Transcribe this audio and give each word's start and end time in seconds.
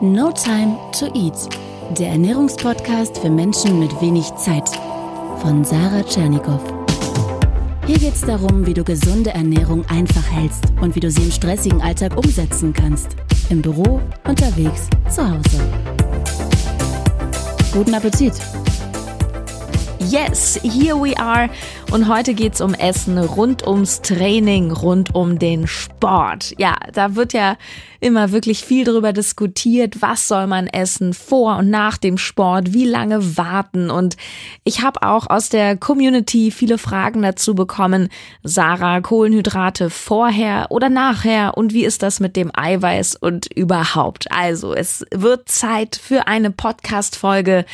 No 0.00 0.30
Time 0.30 0.78
to 0.96 1.06
Eat, 1.06 1.34
der 1.98 2.10
Ernährungspodcast 2.10 3.18
für 3.18 3.30
Menschen 3.30 3.80
mit 3.80 4.00
wenig 4.00 4.32
Zeit 4.36 4.68
von 5.40 5.64
Sarah 5.64 6.04
Tschernikow. 6.04 6.60
Hier 7.84 7.98
geht 7.98 8.14
es 8.14 8.20
darum, 8.20 8.64
wie 8.64 8.74
du 8.74 8.84
gesunde 8.84 9.30
Ernährung 9.30 9.84
einfach 9.88 10.24
hältst 10.30 10.62
und 10.80 10.94
wie 10.94 11.00
du 11.00 11.10
sie 11.10 11.22
im 11.22 11.32
stressigen 11.32 11.82
Alltag 11.82 12.16
umsetzen 12.16 12.72
kannst. 12.72 13.16
Im 13.50 13.60
Büro, 13.60 14.00
unterwegs, 14.24 14.88
zu 15.10 15.28
Hause. 15.28 15.60
Guten 17.72 17.92
Appetit! 17.92 18.34
Yes, 19.98 20.60
here 20.62 20.94
we 20.94 21.18
are. 21.18 21.50
Und 21.90 22.08
heute 22.08 22.34
geht's 22.34 22.60
um 22.60 22.72
Essen 22.72 23.18
rund 23.18 23.66
ums 23.66 24.00
Training, 24.00 24.70
rund 24.70 25.14
um 25.16 25.40
den 25.40 25.66
Sport. 25.66 26.54
Ja, 26.56 26.76
da 26.92 27.16
wird 27.16 27.32
ja 27.32 27.56
immer 28.00 28.32
wirklich 28.32 28.64
viel 28.64 28.84
darüber 28.84 29.12
diskutiert, 29.12 30.00
was 30.00 30.28
soll 30.28 30.46
man 30.46 30.66
essen 30.66 31.14
vor 31.14 31.56
und 31.56 31.70
nach 31.70 31.96
dem 31.96 32.18
Sport, 32.18 32.72
wie 32.72 32.84
lange 32.84 33.36
warten. 33.36 33.90
Und 33.90 34.16
ich 34.64 34.82
habe 34.82 35.02
auch 35.02 35.28
aus 35.28 35.48
der 35.48 35.76
Community 35.76 36.50
viele 36.50 36.78
Fragen 36.78 37.22
dazu 37.22 37.54
bekommen. 37.54 38.08
Sarah, 38.42 39.00
Kohlenhydrate 39.00 39.90
vorher 39.90 40.66
oder 40.70 40.88
nachher 40.88 41.56
und 41.56 41.72
wie 41.72 41.84
ist 41.84 42.02
das 42.02 42.20
mit 42.20 42.36
dem 42.36 42.50
Eiweiß 42.54 43.16
und 43.16 43.46
überhaupt? 43.54 44.30
Also, 44.30 44.74
es 44.74 45.04
wird 45.12 45.48
Zeit 45.48 45.96
für 45.96 46.26
eine 46.26 46.50
Podcast-Folge, 46.50 47.64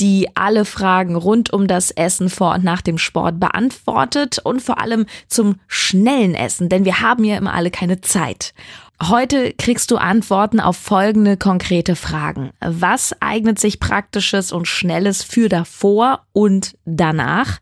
die 0.00 0.28
alle 0.34 0.64
Fragen 0.64 1.16
rund 1.16 1.52
um 1.52 1.66
das 1.66 1.90
Essen 1.90 2.30
vor 2.30 2.54
und 2.54 2.64
nach 2.64 2.80
dem 2.80 2.98
Sport 2.98 3.38
beantwortet 3.40 4.38
und 4.42 4.62
vor 4.62 4.80
allem 4.80 5.06
zum 5.28 5.56
schnellen 5.66 6.34
Essen, 6.34 6.68
denn 6.68 6.84
wir 6.84 7.00
haben 7.00 7.24
ja 7.24 7.36
immer 7.36 7.54
alle 7.54 7.70
keine 7.70 8.00
Zeit. 8.00 8.54
Heute 9.02 9.52
kriegst 9.58 9.90
du 9.90 9.96
Antworten 9.96 10.60
auf 10.60 10.76
folgende 10.76 11.36
konkrete 11.36 11.96
Fragen. 11.96 12.50
Was 12.60 13.14
eignet 13.20 13.58
sich 13.58 13.80
praktisches 13.80 14.52
und 14.52 14.66
schnelles 14.66 15.22
für 15.22 15.48
davor 15.48 16.26
und 16.32 16.76
danach? 16.84 17.60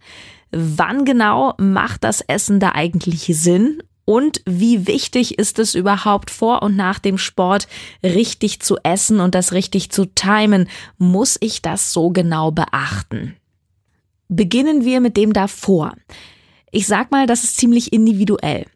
Wann 0.51 1.05
genau 1.07 1.55
macht 1.59 2.05
das 2.05 2.21
Essen 2.21 2.61
da 2.61 2.73
eigentlich 2.73 3.25
Sinn? 3.35 3.83
Und 4.05 4.43
wie 4.45 4.87
wichtig 4.87 5.39
ist 5.39 5.59
es 5.59 5.75
überhaupt 5.75 6.31
vor 6.31 6.63
und 6.63 6.77
nach 6.77 6.99
dem 6.99 7.17
Sport 7.17 7.67
richtig 8.03 8.61
zu 8.61 8.77
essen 8.83 9.21
und 9.21 9.35
das 9.35 9.53
richtig 9.53 9.91
zu 9.91 10.05
timen? 10.05 10.69
Muss 10.99 11.39
ich 11.41 11.63
das 11.63 11.93
so 11.93 12.11
genau 12.11 12.51
beachten? 12.51 13.37
Beginnen 14.29 14.85
wir 14.85 15.01
mit 15.01 15.17
dem 15.17 15.33
davor. 15.33 15.95
Ich 16.71 16.87
sag 16.87 17.11
mal, 17.11 17.27
das 17.27 17.45
ist 17.45 17.57
ziemlich 17.57 17.93
individuell. 17.93 18.67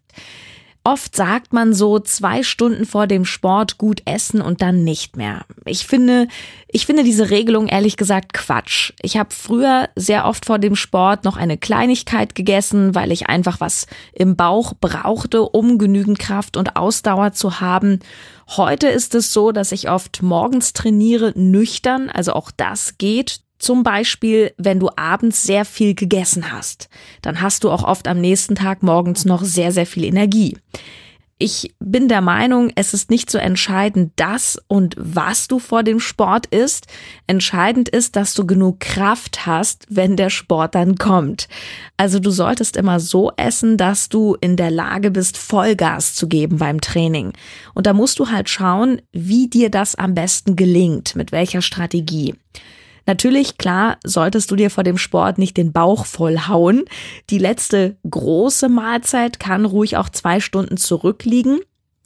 Oft 0.86 1.16
sagt 1.16 1.52
man 1.52 1.74
so 1.74 1.98
zwei 1.98 2.44
Stunden 2.44 2.84
vor 2.86 3.08
dem 3.08 3.24
Sport 3.24 3.76
gut 3.76 4.02
essen 4.04 4.40
und 4.40 4.62
dann 4.62 4.84
nicht 4.84 5.16
mehr. 5.16 5.44
Ich 5.64 5.84
finde, 5.84 6.28
ich 6.68 6.86
finde 6.86 7.02
diese 7.02 7.28
Regelung 7.28 7.66
ehrlich 7.66 7.96
gesagt 7.96 8.32
Quatsch. 8.32 8.92
Ich 9.02 9.16
habe 9.16 9.30
früher 9.34 9.88
sehr 9.96 10.26
oft 10.26 10.46
vor 10.46 10.60
dem 10.60 10.76
Sport 10.76 11.24
noch 11.24 11.36
eine 11.36 11.58
Kleinigkeit 11.58 12.36
gegessen, 12.36 12.94
weil 12.94 13.10
ich 13.10 13.28
einfach 13.28 13.58
was 13.58 13.88
im 14.12 14.36
Bauch 14.36 14.74
brauchte, 14.80 15.42
um 15.42 15.78
genügend 15.78 16.20
Kraft 16.20 16.56
und 16.56 16.76
Ausdauer 16.76 17.32
zu 17.32 17.58
haben. 17.58 17.98
Heute 18.56 18.86
ist 18.86 19.16
es 19.16 19.32
so, 19.32 19.50
dass 19.50 19.72
ich 19.72 19.90
oft 19.90 20.22
morgens 20.22 20.72
trainiere, 20.72 21.32
nüchtern, 21.34 22.10
also 22.10 22.32
auch 22.32 22.52
das 22.56 22.96
geht, 22.96 23.40
zum 23.58 23.82
Beispiel, 23.82 24.52
wenn 24.58 24.80
du 24.80 24.90
abends 24.96 25.42
sehr 25.42 25.64
viel 25.64 25.94
gegessen 25.94 26.52
hast, 26.52 26.88
dann 27.22 27.40
hast 27.40 27.64
du 27.64 27.70
auch 27.70 27.84
oft 27.84 28.08
am 28.08 28.20
nächsten 28.20 28.54
Tag 28.54 28.82
morgens 28.82 29.24
noch 29.24 29.42
sehr, 29.42 29.72
sehr 29.72 29.86
viel 29.86 30.04
Energie. 30.04 30.56
Ich 31.38 31.74
bin 31.78 32.08
der 32.08 32.22
Meinung, 32.22 32.72
es 32.76 32.94
ist 32.94 33.10
nicht 33.10 33.30
so 33.30 33.36
entscheidend, 33.36 34.12
das 34.16 34.58
und 34.68 34.94
was 34.98 35.48
du 35.48 35.58
vor 35.58 35.82
dem 35.82 36.00
Sport 36.00 36.46
isst. 36.46 36.86
Entscheidend 37.26 37.90
ist, 37.90 38.16
dass 38.16 38.32
du 38.32 38.46
genug 38.46 38.80
Kraft 38.80 39.44
hast, 39.44 39.84
wenn 39.90 40.16
der 40.16 40.30
Sport 40.30 40.74
dann 40.74 40.96
kommt. 40.96 41.46
Also 41.98 42.20
du 42.20 42.30
solltest 42.30 42.78
immer 42.78 43.00
so 43.00 43.32
essen, 43.36 43.76
dass 43.76 44.08
du 44.08 44.34
in 44.40 44.56
der 44.56 44.70
Lage 44.70 45.10
bist, 45.10 45.36
Vollgas 45.36 46.14
zu 46.14 46.26
geben 46.26 46.56
beim 46.56 46.80
Training. 46.80 47.34
Und 47.74 47.86
da 47.86 47.92
musst 47.92 48.18
du 48.18 48.30
halt 48.30 48.48
schauen, 48.48 49.02
wie 49.12 49.48
dir 49.48 49.70
das 49.70 49.94
am 49.94 50.14
besten 50.14 50.56
gelingt, 50.56 51.16
mit 51.16 51.32
welcher 51.32 51.60
Strategie. 51.60 52.34
Natürlich, 53.06 53.56
klar, 53.56 53.98
solltest 54.04 54.50
du 54.50 54.56
dir 54.56 54.70
vor 54.70 54.84
dem 54.84 54.98
Sport 54.98 55.38
nicht 55.38 55.56
den 55.56 55.72
Bauch 55.72 56.06
vollhauen. 56.06 56.84
Die 57.30 57.38
letzte 57.38 57.96
große 58.08 58.68
Mahlzeit 58.68 59.38
kann 59.38 59.64
ruhig 59.64 59.96
auch 59.96 60.08
zwei 60.08 60.40
Stunden 60.40 60.76
zurückliegen. 60.76 61.60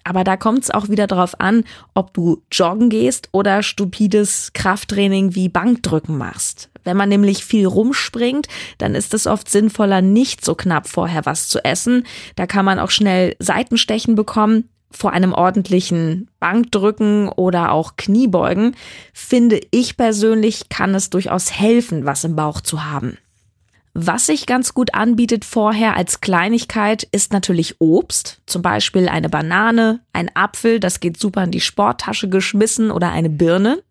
Aber 0.04 0.24
da 0.24 0.36
kommt 0.36 0.62
es 0.62 0.70
auch 0.70 0.88
wieder 0.88 1.06
darauf 1.06 1.40
an, 1.40 1.64
ob 1.94 2.14
du 2.14 2.42
joggen 2.52 2.88
gehst 2.88 3.28
oder 3.32 3.62
stupides 3.62 4.52
Krafttraining 4.54 5.34
wie 5.34 5.48
Bankdrücken 5.48 6.16
machst. 6.16 6.70
Wenn 6.84 6.96
man 6.96 7.10
nämlich 7.10 7.44
viel 7.44 7.66
rumspringt, 7.66 8.48
dann 8.78 8.94
ist 8.94 9.12
es 9.12 9.26
oft 9.26 9.50
sinnvoller, 9.50 10.00
nicht 10.00 10.44
so 10.44 10.54
knapp 10.54 10.88
vorher 10.88 11.26
was 11.26 11.48
zu 11.48 11.62
essen. 11.64 12.06
Da 12.36 12.46
kann 12.46 12.64
man 12.64 12.78
auch 12.78 12.90
schnell 12.90 13.36
Seitenstechen 13.38 14.14
bekommen 14.14 14.70
vor 14.90 15.12
einem 15.12 15.32
ordentlichen 15.32 16.28
Bankdrücken 16.40 17.28
oder 17.28 17.72
auch 17.72 17.96
Kniebeugen, 17.96 18.76
finde 19.12 19.60
ich 19.70 19.96
persönlich, 19.96 20.68
kann 20.68 20.94
es 20.94 21.10
durchaus 21.10 21.52
helfen, 21.52 22.04
was 22.04 22.24
im 22.24 22.36
Bauch 22.36 22.60
zu 22.60 22.84
haben. 22.84 23.16
Was 23.92 24.26
sich 24.26 24.46
ganz 24.46 24.72
gut 24.72 24.94
anbietet 24.94 25.44
vorher 25.44 25.96
als 25.96 26.20
Kleinigkeit 26.20 27.08
ist 27.10 27.32
natürlich 27.32 27.80
Obst, 27.80 28.40
zum 28.46 28.62
Beispiel 28.62 29.08
eine 29.08 29.28
Banane, 29.28 29.98
ein 30.12 30.30
Apfel, 30.34 30.78
das 30.78 31.00
geht 31.00 31.18
super 31.18 31.42
in 31.42 31.50
die 31.50 31.60
Sporttasche 31.60 32.28
geschmissen 32.28 32.92
oder 32.92 33.10
eine 33.10 33.30
Birne. 33.30 33.82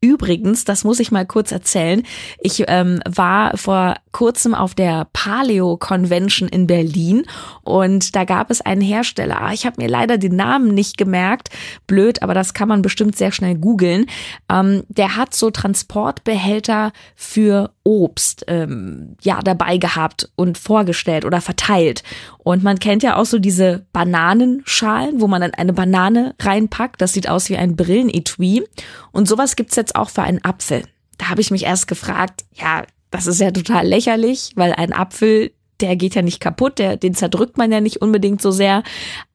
Übrigens, 0.00 0.64
das 0.64 0.82
muss 0.82 0.98
ich 0.98 1.12
mal 1.12 1.24
kurz 1.24 1.52
erzählen, 1.52 2.02
ich 2.40 2.64
ähm, 2.66 3.00
war 3.08 3.56
vor 3.56 3.94
kurzem 4.10 4.54
auf 4.54 4.74
der 4.74 5.06
Paleo 5.12 5.76
Convention 5.76 6.48
in 6.48 6.66
Berlin 6.66 7.24
und 7.62 8.16
da 8.16 8.24
gab 8.24 8.50
es 8.50 8.60
einen 8.60 8.80
Hersteller. 8.80 9.50
Ich 9.52 9.66
habe 9.66 9.80
mir 9.80 9.88
leider 9.88 10.18
den 10.18 10.34
Namen 10.34 10.74
nicht 10.74 10.98
gemerkt, 10.98 11.50
blöd, 11.86 12.22
aber 12.22 12.34
das 12.34 12.54
kann 12.54 12.68
man 12.68 12.82
bestimmt 12.82 13.16
sehr 13.16 13.30
schnell 13.30 13.54
googeln. 13.54 14.06
Ähm, 14.50 14.82
der 14.88 15.16
hat 15.16 15.32
so 15.32 15.50
Transportbehälter 15.50 16.92
für 17.14 17.70
Obst 17.84 18.44
ähm, 18.48 19.16
ja 19.22 19.43
dabei 19.44 19.78
gehabt 19.78 20.30
und 20.36 20.58
vorgestellt 20.58 21.24
oder 21.24 21.40
verteilt. 21.40 22.02
Und 22.38 22.62
man 22.62 22.78
kennt 22.78 23.02
ja 23.02 23.16
auch 23.16 23.26
so 23.26 23.38
diese 23.38 23.86
Bananenschalen, 23.92 25.20
wo 25.20 25.26
man 25.26 25.40
dann 25.40 25.54
eine 25.54 25.72
Banane 25.72 26.34
reinpackt. 26.40 27.00
Das 27.00 27.12
sieht 27.12 27.28
aus 27.28 27.48
wie 27.48 27.56
ein 27.56 27.76
Brillenetui. 27.76 28.64
Und 29.12 29.28
sowas 29.28 29.56
gibt's 29.56 29.76
jetzt 29.76 29.96
auch 29.96 30.10
für 30.10 30.22
einen 30.22 30.44
Apfel. 30.44 30.82
Da 31.18 31.28
habe 31.28 31.40
ich 31.40 31.50
mich 31.50 31.64
erst 31.64 31.86
gefragt, 31.86 32.44
ja, 32.52 32.84
das 33.10 33.26
ist 33.26 33.40
ja 33.40 33.52
total 33.52 33.86
lächerlich, 33.86 34.50
weil 34.56 34.72
ein 34.72 34.92
Apfel, 34.92 35.52
der 35.84 35.96
geht 35.96 36.14
ja 36.14 36.22
nicht 36.22 36.40
kaputt, 36.40 36.78
der, 36.78 36.96
den 36.96 37.14
zerdrückt 37.14 37.58
man 37.58 37.70
ja 37.70 37.80
nicht 37.80 38.00
unbedingt 38.00 38.40
so 38.40 38.50
sehr. 38.50 38.82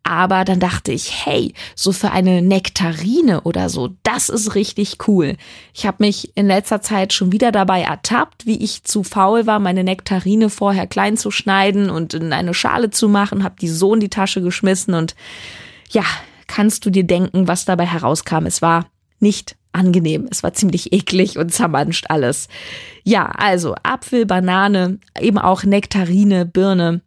Aber 0.01 0.43
dann 0.43 0.59
dachte 0.59 0.91
ich, 0.91 1.25
hey, 1.25 1.53
so 1.75 1.91
für 1.91 2.09
eine 2.09 2.41
Nektarine 2.41 3.41
oder 3.41 3.69
so, 3.69 3.89
das 4.01 4.29
ist 4.29 4.55
richtig 4.55 4.97
cool. 5.07 5.35
Ich 5.73 5.85
habe 5.85 5.97
mich 5.99 6.35
in 6.35 6.47
letzter 6.47 6.81
Zeit 6.81 7.13
schon 7.13 7.31
wieder 7.31 7.51
dabei 7.51 7.83
ertappt, 7.83 8.47
wie 8.47 8.57
ich 8.63 8.83
zu 8.83 9.03
faul 9.03 9.45
war, 9.45 9.59
meine 9.59 9.83
Nektarine 9.83 10.49
vorher 10.49 10.87
klein 10.87 11.15
zu 11.15 11.29
schneiden 11.29 11.91
und 11.91 12.15
in 12.15 12.33
eine 12.33 12.55
Schale 12.55 12.89
zu 12.89 13.07
machen, 13.07 13.43
habe 13.43 13.55
die 13.61 13.69
so 13.69 13.93
in 13.93 13.99
die 13.99 14.09
Tasche 14.09 14.41
geschmissen 14.41 14.95
und 14.95 15.15
ja, 15.91 16.03
kannst 16.47 16.85
du 16.85 16.89
dir 16.89 17.03
denken, 17.03 17.47
was 17.47 17.65
dabei 17.65 17.85
herauskam? 17.85 18.47
Es 18.47 18.63
war 18.63 18.87
nicht 19.19 19.58
angenehm. 19.71 20.27
Es 20.31 20.43
war 20.43 20.53
ziemlich 20.53 20.93
eklig 20.93 21.37
und 21.37 21.53
zermanscht 21.53 22.05
alles. 22.09 22.47
Ja, 23.03 23.25
also 23.25 23.75
Apfel, 23.83 24.25
Banane, 24.25 24.99
eben 25.19 25.37
auch 25.37 25.63
Nektarine, 25.63 26.45
Birne. 26.45 27.01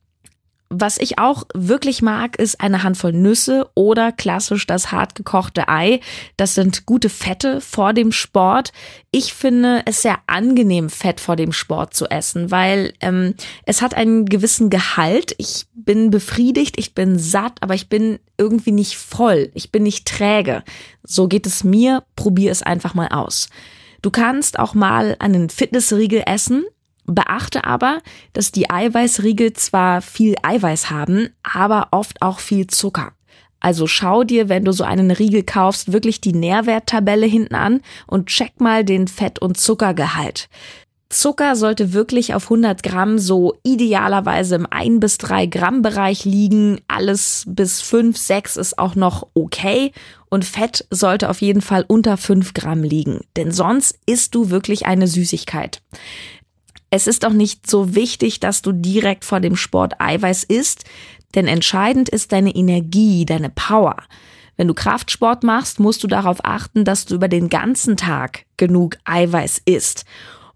Was 0.75 0.97
ich 0.97 1.19
auch 1.19 1.45
wirklich 1.53 2.01
mag, 2.01 2.39
ist 2.39 2.63
eine 2.63 2.83
Handvoll 2.83 3.13
Nüsse 3.13 3.69
oder 3.75 4.11
klassisch 4.11 4.67
das 4.67 4.91
hart 4.91 5.15
gekochte 5.15 5.69
Ei. 5.69 6.01
Das 6.39 6.55
sind 6.55 6.87
gute 6.87 7.11
Fette 7.11 7.61
vor 7.61 7.93
dem 7.93 8.11
Sport. 8.11 8.73
Ich 9.11 9.35
finde 9.35 9.83
es 9.85 10.01
sehr 10.01 10.17
angenehm, 10.27 10.89
Fett 10.89 11.21
vor 11.21 11.37
dem 11.37 11.53
Sport 11.53 11.93
zu 11.93 12.07
essen, 12.07 12.51
weil 12.51 12.95
ähm, 13.01 13.35
es 13.67 13.83
hat 13.83 13.93
einen 13.93 14.25
gewissen 14.25 14.71
Gehalt. 14.71 15.35
Ich 15.37 15.67
bin 15.75 16.11
befriedigt, 16.11 16.79
ich 16.79 16.95
bin 16.95 17.19
satt, 17.19 17.59
aber 17.61 17.75
ich 17.75 17.91
bin 17.91 18.19
irgendwie 18.39 18.73
nicht 18.73 18.97
voll. 18.97 19.51
Ich 19.53 19.73
bin 19.73 19.83
nicht 19.83 20.09
träge. 20.09 20.65
So 21.03 21.29
geht 21.29 21.45
es 21.45 21.65
mir. 21.65 22.03
Probier 22.17 22.51
es 22.51 22.63
einfach 22.63 22.95
mal 22.95 23.09
aus. 23.09 23.51
Du 24.01 24.11
kannst 24.11 24.59
auch 24.59 24.73
mal 24.73 25.17
einen 25.19 25.51
Fitnessriegel 25.51 26.23
essen. 26.25 26.65
Beachte 27.05 27.65
aber, 27.65 28.01
dass 28.33 28.53
die 28.53 28.71
Eiweißriegel 28.71 29.53
zwar 29.55 30.03
viel 30.03 30.35
Eiweiß 30.43 30.91
haben, 30.91 31.29
aber 31.43 31.89
oft 31.91 32.23
auch 32.23 32.39
viel 32.39 32.67
Zucker. 32.67 33.13
Also 33.63 33.87
schau 33.87 34.25
dir, 34.25 34.49
wenn 34.49 34.65
du 34.65 34.73
so 34.73 34.83
einen 34.83 35.13
Riegel 35.13 35.45
kaufst, 35.45 35.93
wirklich 35.93 36.21
die 36.21 36.33
Nährwerttabelle 36.33 37.27
hinten 37.27 37.55
an 37.55 37.81
und 38.09 38.27
check 38.27 38.61
mal 38.61 38.85
den 38.85 39.07
Fett- 39.07 39.39
und 39.41 39.57
Zuckergehalt. 39.57 40.49
Zucker 41.13 41.55
sollte 41.57 41.93
wirklich 41.93 42.35
auf 42.35 42.45
100 42.45 42.83
Gramm 42.83 43.19
so 43.19 43.55
idealerweise 43.63 44.57
im 44.57 44.67
1 44.69 44.99
bis 44.99 45.19
3 45.19 45.47
Gramm 45.47 45.83
Bereich 45.83 46.25
liegen. 46.25 46.81
Alles 46.89 47.45
bis 47.47 47.83
5, 47.83 48.17
6 48.17 48.57
ist 48.57 48.79
auch 48.79 48.95
noch 48.95 49.29
okay. 49.35 49.93
Und 50.31 50.45
Fett 50.45 50.87
sollte 50.91 51.29
auf 51.29 51.43
jeden 51.43 51.61
Fall 51.61 51.85
unter 51.87 52.17
5 52.17 52.55
Gramm 52.55 52.83
liegen. 52.83 53.21
Denn 53.37 53.53
sonst 53.53 53.99
isst 54.07 54.35
du 54.35 54.51
wirklich 54.51 54.87
eine 54.87 55.07
Süßigkeit. 55.07 55.83
Es 56.95 57.07
ist 57.07 57.25
auch 57.25 57.33
nicht 57.33 57.71
so 57.71 57.95
wichtig, 57.95 58.39
dass 58.39 58.61
du 58.61 58.71
direkt 58.71 59.25
vor 59.25 59.41
dem 59.41 59.57
Sport 59.57 59.99
Eiweiß 59.99 60.45
isst, 60.45 60.85
denn 61.35 61.49
entscheidend 61.49 62.11
ist 62.11 62.33
deine 62.33 62.55
Energie, 62.55 63.25
deine 63.25 63.49
Power. 63.49 63.97
Wenn 64.59 64.69
du 64.69 64.75
Kraftsport 64.75 65.43
machst, 65.43 65.81
musst 65.81 66.05
du 66.05 66.07
darauf 66.07 66.45
achten, 66.45 66.85
dass 66.85 67.07
du 67.07 67.15
über 67.15 67.29
den 67.29 67.49
ganzen 67.49 67.97
Tag 67.97 68.45
genug 68.59 68.99
Eiweiß 69.07 69.63
isst. 69.65 70.05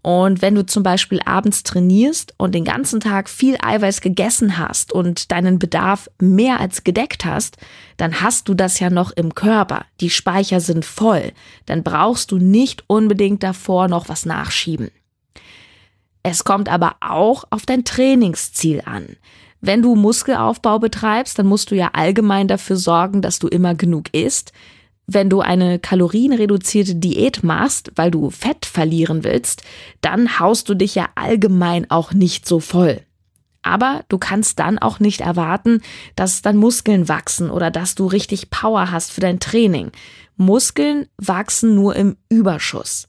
Und 0.03 0.43
wenn 0.43 0.53
du 0.53 0.63
zum 0.63 0.83
Beispiel 0.83 1.21
abends 1.25 1.63
trainierst 1.63 2.35
und 2.37 2.53
den 2.53 2.65
ganzen 2.65 2.99
Tag 2.99 3.31
viel 3.31 3.57
Eiweiß 3.59 4.01
gegessen 4.01 4.59
hast 4.59 4.93
und 4.93 5.31
deinen 5.31 5.57
Bedarf 5.57 6.07
mehr 6.21 6.59
als 6.59 6.83
gedeckt 6.83 7.25
hast, 7.25 7.57
dann 7.97 8.21
hast 8.21 8.47
du 8.47 8.53
das 8.53 8.79
ja 8.79 8.91
noch 8.91 9.09
im 9.09 9.33
Körper. 9.33 9.85
Die 10.01 10.11
Speicher 10.11 10.59
sind 10.59 10.85
voll. 10.85 11.31
Dann 11.65 11.81
brauchst 11.81 12.31
du 12.31 12.37
nicht 12.37 12.83
unbedingt 12.85 13.41
davor 13.41 13.87
noch 13.87 14.07
was 14.07 14.27
nachschieben. 14.27 14.91
Es 16.29 16.43
kommt 16.43 16.69
aber 16.69 16.97
auch 16.99 17.45
auf 17.49 17.65
dein 17.65 17.85
Trainingsziel 17.85 18.81
an. 18.85 19.15
Wenn 19.61 19.81
du 19.81 19.95
Muskelaufbau 19.95 20.77
betreibst, 20.77 21.39
dann 21.39 21.47
musst 21.47 21.71
du 21.71 21.75
ja 21.75 21.91
allgemein 21.93 22.47
dafür 22.47 22.75
sorgen, 22.75 23.21
dass 23.21 23.39
du 23.39 23.47
immer 23.47 23.75
genug 23.75 24.13
isst 24.13 24.51
wenn 25.07 25.29
du 25.29 25.39
eine 25.39 25.79
kalorienreduzierte 25.79 26.95
Diät 26.95 27.41
machst, 27.41 27.93
weil 27.95 28.11
du 28.11 28.29
Fett 28.29 28.65
verlieren 28.65 29.23
willst, 29.23 29.63
dann 30.01 30.39
haust 30.39 30.67
du 30.67 30.75
dich 30.75 30.95
ja 30.95 31.07
allgemein 31.15 31.89
auch 31.89 32.11
nicht 32.11 32.45
so 32.45 32.59
voll. 32.59 33.01
Aber 33.63 34.03
du 34.09 34.17
kannst 34.17 34.59
dann 34.59 34.77
auch 34.77 34.99
nicht 34.99 35.21
erwarten, 35.21 35.81
dass 36.15 36.41
dann 36.41 36.57
Muskeln 36.57 37.07
wachsen 37.07 37.49
oder 37.49 37.71
dass 37.71 37.95
du 37.95 38.05
richtig 38.05 38.49
Power 38.49 38.91
hast 38.91 39.11
für 39.11 39.21
dein 39.21 39.39
Training. 39.39 39.91
Muskeln 40.35 41.07
wachsen 41.17 41.73
nur 41.73 41.95
im 41.95 42.17
Überschuss. 42.29 43.07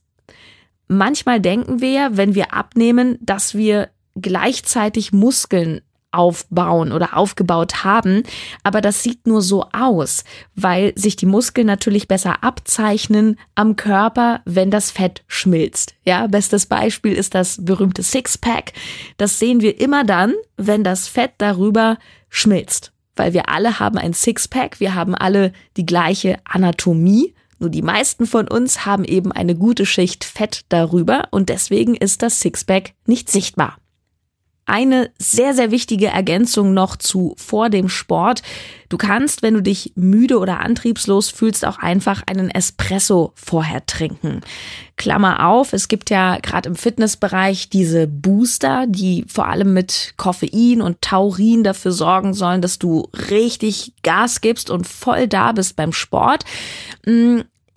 Manchmal 0.89 1.41
denken 1.41 1.81
wir, 1.81 2.17
wenn 2.17 2.35
wir 2.35 2.53
abnehmen, 2.55 3.19
dass 3.21 3.55
wir 3.55 3.91
gleichzeitig 4.15 5.13
Muskeln 5.13 5.83
aufbauen 6.11 6.93
oder 6.93 7.17
aufgebaut 7.17 7.85
haben. 7.85 8.23
Aber 8.63 8.81
das 8.81 9.03
sieht 9.03 9.27
nur 9.27 9.43
so 9.43 9.67
aus, 9.73 10.25
weil 10.55 10.93
sich 10.97 11.17
die 11.17 11.27
Muskeln 11.27 11.67
natürlich 11.67 12.09
besser 12.09 12.43
abzeichnen 12.43 13.39
am 13.55 13.77
Körper, 13.77 14.41
wenn 14.45 14.71
das 14.71 14.91
Fett 14.91 15.23
schmilzt. 15.27 15.95
Ja, 16.05 16.27
bestes 16.27 16.67
Beispiel 16.67 17.13
ist 17.13 17.35
das 17.35 17.65
berühmte 17.65 18.03
Sixpack. 18.03 18.73
Das 19.17 19.39
sehen 19.39 19.61
wir 19.61 19.81
immer 19.81 20.05
dann, 20.05 20.35
wenn 20.57 20.83
das 20.83 21.09
Fett 21.09 21.33
darüber 21.39 21.99
schmilzt. 22.31 22.93
Weil 23.15 23.35
wir 23.35 23.49
alle 23.49 23.79
haben 23.79 23.99
ein 23.99 24.15
Sixpack, 24.15 24.81
wir 24.81 24.95
haben 24.95 25.15
alle 25.15 25.53
die 25.77 25.87
gleiche 25.87 26.39
Anatomie. 26.45 27.35
Nur 27.59 27.71
die 27.71 27.83
meisten 27.83 28.27
von 28.27 28.49
uns 28.49 28.87
haben 28.87 29.05
eben 29.05 29.33
eine 29.33 29.57
gute 29.57 29.87
Schicht 29.87 30.25
Fett 30.25 30.65
darüber 30.69 31.29
und 31.31 31.49
deswegen 31.49 31.95
ist 31.95 32.23
das 32.23 32.41
Sixpack 32.41 32.93
nicht 33.07 33.31
sichtbar 33.31 33.79
eine 34.69 35.11
sehr, 35.19 35.55
sehr 35.55 35.71
wichtige 35.71 36.09
Ergänzung 36.09 36.75
noch 36.75 36.97
zu 36.97 37.35
vor 37.37 37.71
dem 37.71 37.89
Sport. 37.89 38.43
Du 38.89 38.97
kannst, 38.97 39.43
wenn 39.43 39.55
du 39.55 39.63
dich 39.63 39.93
müde 39.97 40.39
oder 40.39 40.61
antriebslos 40.61 41.31
fühlst, 41.31 41.65
auch 41.67 41.79
einfach 41.79 42.23
einen 42.27 42.51
Espresso 42.51 43.33
vorher 43.35 43.85
trinken. 43.87 44.41
Klammer 44.97 45.47
auf, 45.47 45.73
es 45.73 45.89
gibt 45.89 46.11
ja 46.11 46.39
gerade 46.39 46.69
im 46.69 46.77
Fitnessbereich 46.77 47.69
diese 47.69 48.07
Booster, 48.07 48.87
die 48.89 49.25
vor 49.29 49.47
allem 49.49 49.73
mit 49.73 50.15
Koffein 50.17 50.81
und 50.81 51.03
Taurin 51.03 51.65
dafür 51.65 51.93
sorgen 51.93 52.35
sollen, 52.35 52.63
dass 52.63 52.79
du 52.79 53.09
richtig 53.31 53.93
Gas 54.03 54.41
gibst 54.41 54.71
und 54.71 54.87
voll 54.87 55.29
da 55.29 55.53
bist 55.53 55.77
beim 55.77 55.93
Sport. 55.93 56.45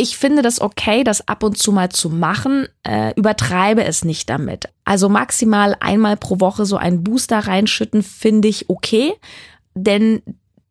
Ich 0.01 0.18
finde 0.18 0.42
das 0.42 0.59
okay, 0.59 1.03
das 1.03 1.27
ab 1.27 1.44
und 1.44 1.59
zu 1.59 1.71
mal 1.71 1.89
zu 1.89 2.09
machen, 2.09 2.68
äh, 2.81 3.13
übertreibe 3.13 3.83
es 3.83 4.03
nicht 4.03 4.31
damit. 4.31 4.68
Also 4.83 5.09
maximal 5.09 5.77
einmal 5.80 6.18
pro 6.18 6.39
Woche 6.39 6.65
so 6.65 6.75
einen 6.75 7.03
Booster 7.03 7.38
reinschütten, 7.38 8.01
finde 8.01 8.48
ich 8.48 8.68
okay, 8.68 9.13
denn 9.75 10.24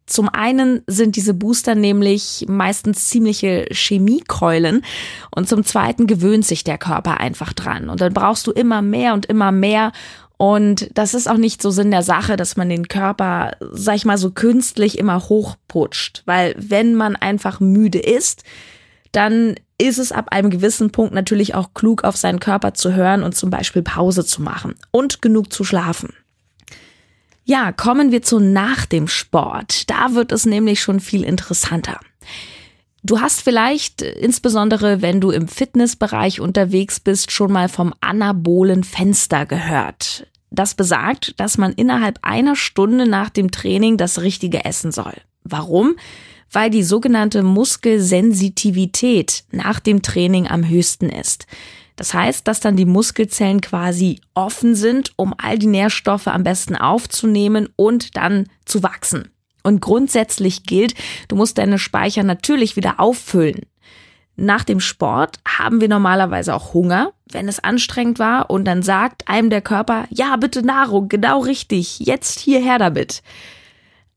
zum 0.05 0.29
einen 0.29 0.83
sind 0.89 1.15
diese 1.15 1.33
Booster 1.33 1.77
nämlich 1.77 2.47
meistens 2.49 3.09
ziemliche 3.09 3.67
Chemiekeulen 3.71 4.85
und 5.33 5.49
zum 5.49 5.63
zweiten 5.63 6.09
gewöhnt 6.09 6.45
sich 6.45 6.65
der 6.65 6.79
Körper 6.79 7.21
einfach 7.21 7.53
dran. 7.53 7.89
Und 7.89 8.01
dann 8.01 8.13
brauchst 8.13 8.49
du 8.49 8.51
immer 8.51 8.83
mehr 8.83 9.15
und 9.15 9.27
immer 9.27 9.53
mehr. 9.53 9.93
Und 10.39 10.91
das 10.95 11.15
ist 11.15 11.31
auch 11.31 11.37
nicht 11.37 11.63
so 11.63 11.71
Sinn 11.71 11.93
der 11.93 12.03
Sache, 12.03 12.37
dass 12.37 12.57
man 12.57 12.69
den 12.69 12.89
Körper, 12.89 13.53
sag 13.61 13.95
ich 13.95 14.05
mal, 14.05 14.19
so 14.19 14.33
künstlich 14.33 14.99
immer 14.99 15.29
hochputscht, 15.29 16.25
weil 16.27 16.57
wenn 16.59 16.97
man 16.97 17.15
einfach 17.15 17.61
müde 17.61 18.01
ist, 18.01 18.43
dann 19.13 19.57
ist 19.79 19.99
es 19.99 20.13
ab 20.13 20.29
einem 20.31 20.51
gewissen 20.51 20.91
Punkt 20.91 21.15
natürlich 21.15 21.55
auch 21.55 21.75
klug, 21.75 22.05
auf 22.05 22.17
seinen 22.17 22.41
Körper 22.41 22.75
zu 22.75 22.95
hören 22.95 23.23
und 23.23 23.35
zum 23.35 23.51
Beispiel 23.51 23.83
Pause 23.83 24.25
zu 24.25 24.43
machen 24.43 24.75
und 24.91 25.23
genug 25.23 25.53
zu 25.53 25.65
schlafen. 25.65 26.13
Ja, 27.45 27.73
kommen 27.73 28.13
wir 28.13 28.23
zu 28.23 28.39
nach 28.39 28.87
dem 28.87 29.09
Sport. 29.09 29.91
Da 29.91 30.15
wird 30.15 30.33
es 30.33 30.47
nämlich 30.47 30.81
schon 30.81 31.01
viel 31.01 31.25
interessanter. 31.25 31.99
Du 33.03 33.21
hast 33.21 33.41
vielleicht, 33.41 34.03
insbesondere 34.03 35.01
wenn 35.01 35.21
du 35.21 35.31
im 35.31 35.49
Fitnessbereich 35.49 36.41
unterwegs 36.41 37.01
bist, 37.01 37.33
schon 37.33 37.51
mal 37.51 37.69
vom 37.69 37.95
anabolen 38.01 38.85
Fenster 38.85 39.47
gehört. 39.47 40.27
Das 40.51 40.75
besagt, 40.75 41.41
dass 41.41 41.57
man 41.57 41.73
innerhalb 41.73 42.19
einer 42.23 42.57
Stunde 42.57 43.09
nach 43.09 43.31
dem 43.31 43.51
Training 43.51 43.97
das 43.97 44.21
Richtige 44.21 44.65
essen 44.65 44.93
soll. 44.93 45.15
Warum? 45.45 45.97
Weil 46.53 46.71
die 46.71 46.83
sogenannte 46.83 47.43
Muskelsensitivität 47.43 49.45
nach 49.51 49.81
dem 49.81 50.03
Training 50.03 50.49
am 50.49 50.69
höchsten 50.69 51.09
ist. 51.09 51.47
Das 51.97 52.15
heißt, 52.15 52.49
dass 52.49 52.61
dann 52.61 52.77
die 52.77 52.87
Muskelzellen 52.87 53.61
quasi 53.61 54.21
offen 54.35 54.75
sind, 54.75 55.13
um 55.17 55.35
all 55.37 55.59
die 55.59 55.67
Nährstoffe 55.67 56.29
am 56.29 56.45
besten 56.45 56.75
aufzunehmen 56.75 57.69
und 57.77 58.17
dann 58.17 58.49
zu 58.65 58.83
wachsen. 58.83 59.31
Und 59.63 59.83
grundsätzlich 59.83 60.63
gilt, 60.63 60.95
du 61.29 61.37
musst 61.37 61.59
deine 61.59 61.79
Speicher 61.79 62.23
natürlich 62.23 62.77
wieder 62.77 63.01
auffüllen. 63.01 63.61
Nach 64.37 64.65
dem 64.65 64.81
Sport 64.81 65.37
haben 65.47 65.83
wir 65.83 65.89
normalerweise 65.89 66.55
auch 66.55 66.73
Hunger, 66.73 67.13
wenn 67.31 67.47
es 67.47 67.63
anstrengend 67.63 68.19
war, 68.19 68.49
und 68.49 68.65
dann 68.65 68.83
sagt 68.83 69.29
einem 69.29 69.51
der 69.51 69.61
Körper, 69.61 70.07
ja, 70.09 70.37
bitte 70.37 70.63
Nahrung, 70.63 71.11
genau 71.11 71.41
richtig, 71.41 71.99
jetzt 71.99 72.39
hierher 72.39 72.79
damit. 72.79 73.23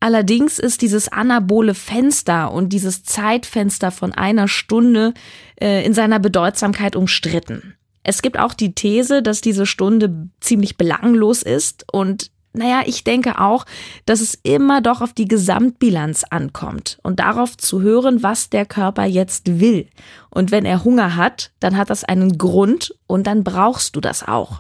Allerdings 0.04 0.60
ist 0.60 0.82
dieses 0.82 1.08
anabole 1.08 1.74
Fenster 1.74 2.52
und 2.52 2.74
dieses 2.74 3.06
Zeitfenster 3.06 3.90
von 3.90 4.12
einer 4.12 4.50
Stunde 4.50 5.14
äh, 5.62 5.86
in 5.86 5.94
seiner 5.94 6.20
Bedeutsamkeit 6.20 6.98
umstritten. 6.98 7.76
Es 8.04 8.22
gibt 8.22 8.38
auch 8.38 8.54
die 8.54 8.76
These, 8.76 9.24
dass 9.24 9.40
diese 9.40 9.66
Stunde 9.66 10.28
ziemlich 10.42 10.76
belanglos 10.76 11.42
ist 11.42 11.86
und 11.90 12.32
naja, 12.52 12.82
ich 12.86 13.06
denke 13.06 13.40
auch, 13.40 13.66
dass 14.06 14.20
es 14.20 14.38
immer 14.44 14.82
doch 14.82 15.00
auf 15.00 15.14
die 15.14 15.30
Gesamtbilanz 15.30 16.26
ankommt 16.30 17.00
und 17.02 17.22
darauf 17.22 17.56
zu 17.56 17.82
hören, 17.82 18.24
was 18.24 18.50
der 18.50 18.66
Körper 18.66 19.06
jetzt 19.06 19.62
will. 19.62 19.88
Und 20.30 20.52
wenn 20.52 20.66
er 20.66 20.84
Hunger 20.84 21.16
hat, 21.16 21.52
dann 21.62 21.78
hat 21.78 21.90
das 21.90 22.04
einen 22.04 22.38
Grund 22.38 22.94
und 23.08 23.26
dann 23.26 23.46
brauchst 23.46 23.96
du 23.96 24.02
das 24.02 24.28
auch 24.28 24.60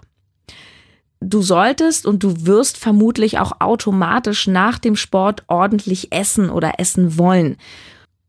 du 1.29 1.41
solltest 1.41 2.05
und 2.05 2.23
du 2.23 2.45
wirst 2.45 2.77
vermutlich 2.77 3.39
auch 3.39 3.59
automatisch 3.59 4.47
nach 4.47 4.79
dem 4.79 4.95
Sport 4.95 5.43
ordentlich 5.47 6.11
essen 6.11 6.49
oder 6.49 6.73
essen 6.79 7.17
wollen. 7.17 7.57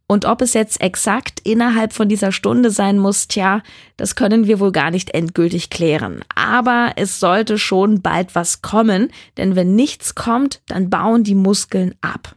Und 0.07 0.27
ob 0.27 0.43
es 0.43 0.53
jetzt 0.53 0.83
exakt 0.83 1.41
innerhalb 1.45 1.95
von 1.95 2.09
dieser 2.09 2.31
Stunde 2.31 2.71
sein 2.71 2.99
muss, 2.99 3.27
tja, 3.27 3.63
das 3.97 4.17
können 4.17 4.47
wir 4.47 4.61
wohl 4.61 4.71
gar 4.71 4.91
nicht 4.91 5.11
endgültig 5.11 5.71
klären. 5.71 6.23
Aber 6.35 6.93
es 6.97 7.21
sollte 7.21 7.57
schon 7.59 8.03
bald 8.03 8.35
was 8.35 8.61
kommen, 8.61 9.11
denn 9.39 9.57
wenn 9.57 9.75
nichts 9.75 10.15
kommt, 10.15 10.61
dann 10.67 10.91
bauen 10.91 11.25
die 11.25 11.35
Muskeln 11.35 11.95
ab. 12.03 12.37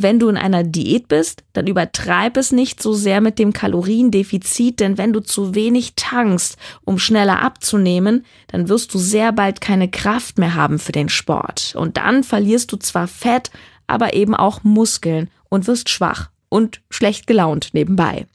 Wenn 0.00 0.20
du 0.20 0.28
in 0.28 0.36
einer 0.36 0.62
Diät 0.62 1.08
bist, 1.08 1.42
dann 1.54 1.66
übertreib 1.66 2.36
es 2.36 2.52
nicht 2.52 2.80
so 2.80 2.92
sehr 2.92 3.20
mit 3.20 3.40
dem 3.40 3.52
Kaloriendefizit, 3.52 4.78
denn 4.78 4.96
wenn 4.96 5.12
du 5.12 5.18
zu 5.18 5.56
wenig 5.56 5.94
tankst, 5.96 6.56
um 6.84 7.00
schneller 7.00 7.42
abzunehmen, 7.42 8.24
dann 8.46 8.68
wirst 8.68 8.94
du 8.94 8.98
sehr 8.98 9.32
bald 9.32 9.60
keine 9.60 9.90
Kraft 9.90 10.38
mehr 10.38 10.54
haben 10.54 10.78
für 10.78 10.92
den 10.92 11.08
Sport. 11.08 11.74
Und 11.76 11.96
dann 11.96 12.22
verlierst 12.22 12.70
du 12.70 12.76
zwar 12.76 13.08
Fett, 13.08 13.50
aber 13.88 14.14
eben 14.14 14.36
auch 14.36 14.62
Muskeln 14.62 15.30
und 15.48 15.66
wirst 15.66 15.88
schwach 15.88 16.30
und 16.48 16.80
schlecht 16.90 17.26
gelaunt 17.26 17.70
nebenbei. 17.72 18.28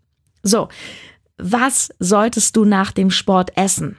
So, 0.44 0.68
was 1.38 1.94
solltest 1.98 2.58
du 2.58 2.66
nach 2.66 2.92
dem 2.92 3.10
Sport 3.10 3.56
essen? 3.56 3.98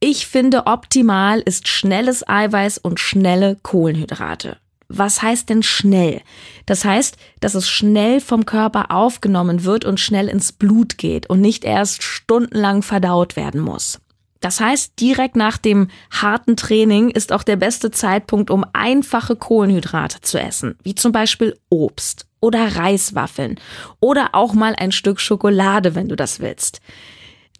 Ich 0.00 0.26
finde 0.26 0.66
optimal 0.66 1.38
ist 1.40 1.68
schnelles 1.68 2.28
Eiweiß 2.28 2.78
und 2.78 2.98
schnelle 2.98 3.56
Kohlenhydrate 3.62 4.56
was 4.88 5.22
heißt 5.22 5.48
denn 5.50 5.62
schnell? 5.62 6.22
Das 6.66 6.84
heißt, 6.84 7.16
dass 7.40 7.54
es 7.54 7.68
schnell 7.68 8.20
vom 8.20 8.46
Körper 8.46 8.90
aufgenommen 8.90 9.64
wird 9.64 9.84
und 9.84 10.00
schnell 10.00 10.28
ins 10.28 10.52
Blut 10.52 10.98
geht 10.98 11.28
und 11.28 11.40
nicht 11.40 11.64
erst 11.64 12.02
stundenlang 12.02 12.82
verdaut 12.82 13.36
werden 13.36 13.60
muss. 13.60 14.00
Das 14.40 14.60
heißt, 14.60 15.00
direkt 15.00 15.36
nach 15.36 15.58
dem 15.58 15.88
harten 16.10 16.56
Training 16.56 17.10
ist 17.10 17.32
auch 17.32 17.42
der 17.42 17.56
beste 17.56 17.90
Zeitpunkt, 17.90 18.50
um 18.50 18.64
einfache 18.72 19.36
Kohlenhydrate 19.36 20.20
zu 20.20 20.40
essen, 20.40 20.76
wie 20.82 20.94
zum 20.94 21.12
Beispiel 21.12 21.58
Obst 21.70 22.26
oder 22.40 22.76
Reiswaffeln 22.76 23.58
oder 24.00 24.30
auch 24.32 24.54
mal 24.54 24.74
ein 24.76 24.92
Stück 24.92 25.20
Schokolade, 25.20 25.94
wenn 25.96 26.08
du 26.08 26.14
das 26.14 26.38
willst. 26.40 26.80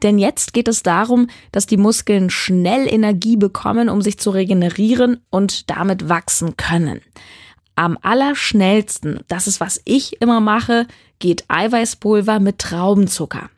Denn 0.02 0.18
jetzt 0.18 0.52
geht 0.52 0.68
es 0.68 0.82
darum, 0.82 1.28
dass 1.52 1.66
die 1.66 1.76
Muskeln 1.76 2.30
schnell 2.30 2.86
Energie 2.92 3.36
bekommen, 3.36 3.88
um 3.88 4.02
sich 4.02 4.18
zu 4.18 4.30
regenerieren 4.30 5.20
und 5.30 5.70
damit 5.70 6.08
wachsen 6.08 6.56
können. 6.56 7.00
Am 7.74 7.98
allerschnellsten, 8.02 9.20
das 9.28 9.46
ist 9.46 9.60
was 9.60 9.80
ich 9.84 10.20
immer 10.20 10.40
mache, 10.40 10.86
geht 11.18 11.44
Eiweißpulver 11.48 12.40
mit 12.40 12.58
Traubenzucker. 12.58 13.50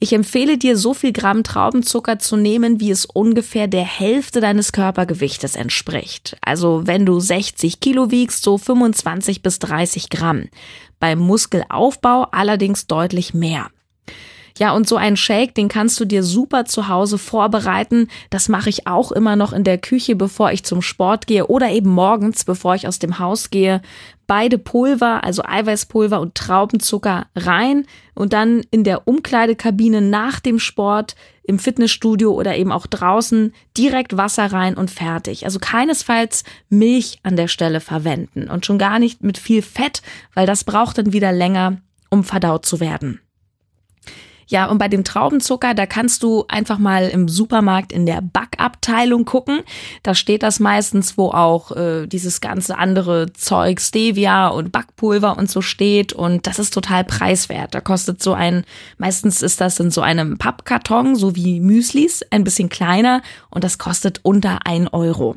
Ich 0.00 0.12
empfehle 0.12 0.58
dir, 0.58 0.76
so 0.76 0.94
viel 0.94 1.12
Gramm 1.12 1.42
Traubenzucker 1.42 2.20
zu 2.20 2.36
nehmen, 2.36 2.78
wie 2.78 2.90
es 2.90 3.04
ungefähr 3.04 3.66
der 3.66 3.84
Hälfte 3.84 4.40
deines 4.40 4.70
Körpergewichtes 4.72 5.56
entspricht. 5.56 6.36
Also 6.40 6.86
wenn 6.86 7.04
du 7.04 7.18
60 7.18 7.80
Kilo 7.80 8.12
wiegst, 8.12 8.44
so 8.44 8.58
25 8.58 9.42
bis 9.42 9.58
30 9.58 10.08
Gramm. 10.08 10.48
Beim 11.00 11.18
Muskelaufbau 11.18 12.28
allerdings 12.30 12.86
deutlich 12.86 13.34
mehr. 13.34 13.70
Ja, 14.58 14.72
und 14.72 14.88
so 14.88 14.96
ein 14.96 15.16
Shake, 15.16 15.54
den 15.54 15.68
kannst 15.68 16.00
du 16.00 16.04
dir 16.04 16.24
super 16.24 16.64
zu 16.64 16.88
Hause 16.88 17.16
vorbereiten. 17.16 18.08
Das 18.30 18.48
mache 18.48 18.68
ich 18.68 18.88
auch 18.88 19.12
immer 19.12 19.36
noch 19.36 19.52
in 19.52 19.62
der 19.62 19.78
Küche, 19.78 20.16
bevor 20.16 20.50
ich 20.50 20.64
zum 20.64 20.82
Sport 20.82 21.28
gehe 21.28 21.46
oder 21.46 21.70
eben 21.70 21.90
morgens, 21.90 22.44
bevor 22.44 22.74
ich 22.74 22.88
aus 22.88 22.98
dem 22.98 23.20
Haus 23.20 23.50
gehe. 23.50 23.80
Beide 24.26 24.58
Pulver, 24.58 25.22
also 25.22 25.42
Eiweißpulver 25.44 26.20
und 26.20 26.34
Traubenzucker 26.34 27.26
rein 27.36 27.86
und 28.14 28.32
dann 28.32 28.62
in 28.72 28.82
der 28.82 29.06
Umkleidekabine 29.06 30.00
nach 30.00 30.40
dem 30.40 30.58
Sport 30.58 31.14
im 31.44 31.60
Fitnessstudio 31.60 32.32
oder 32.32 32.56
eben 32.56 32.72
auch 32.72 32.86
draußen 32.86 33.54
direkt 33.76 34.16
Wasser 34.16 34.52
rein 34.52 34.74
und 34.76 34.90
fertig. 34.90 35.44
Also 35.44 35.60
keinesfalls 35.60 36.42
Milch 36.68 37.20
an 37.22 37.36
der 37.36 37.48
Stelle 37.48 37.80
verwenden 37.80 38.50
und 38.50 38.66
schon 38.66 38.78
gar 38.78 38.98
nicht 38.98 39.22
mit 39.22 39.38
viel 39.38 39.62
Fett, 39.62 40.02
weil 40.34 40.46
das 40.46 40.64
braucht 40.64 40.98
dann 40.98 41.12
wieder 41.12 41.32
länger, 41.32 41.78
um 42.10 42.24
verdaut 42.24 42.66
zu 42.66 42.80
werden. 42.80 43.20
Ja, 44.48 44.66
und 44.66 44.78
bei 44.78 44.88
dem 44.88 45.04
Traubenzucker, 45.04 45.74
da 45.74 45.84
kannst 45.84 46.22
du 46.22 46.44
einfach 46.48 46.78
mal 46.78 47.08
im 47.08 47.28
Supermarkt 47.28 47.92
in 47.92 48.06
der 48.06 48.22
Backabteilung 48.22 49.26
gucken. 49.26 49.60
Da 50.02 50.14
steht 50.14 50.42
das 50.42 50.58
meistens, 50.58 51.18
wo 51.18 51.28
auch 51.28 51.72
äh, 51.72 52.06
dieses 52.06 52.40
ganze 52.40 52.78
andere 52.78 53.32
Zeug, 53.34 53.78
Stevia 53.80 54.48
und 54.48 54.72
Backpulver 54.72 55.36
und 55.36 55.50
so 55.50 55.60
steht. 55.60 56.14
Und 56.14 56.46
das 56.46 56.58
ist 56.58 56.72
total 56.72 57.04
preiswert. 57.04 57.74
Da 57.74 57.82
kostet 57.82 58.22
so 58.22 58.32
ein, 58.32 58.64
meistens 58.96 59.42
ist 59.42 59.60
das 59.60 59.78
in 59.80 59.90
so 59.90 60.00
einem 60.00 60.38
Pappkarton, 60.38 61.14
so 61.14 61.36
wie 61.36 61.60
Müslis, 61.60 62.22
ein 62.30 62.42
bisschen 62.42 62.70
kleiner. 62.70 63.20
Und 63.50 63.64
das 63.64 63.76
kostet 63.76 64.20
unter 64.22 64.60
ein 64.64 64.88
Euro. 64.88 65.36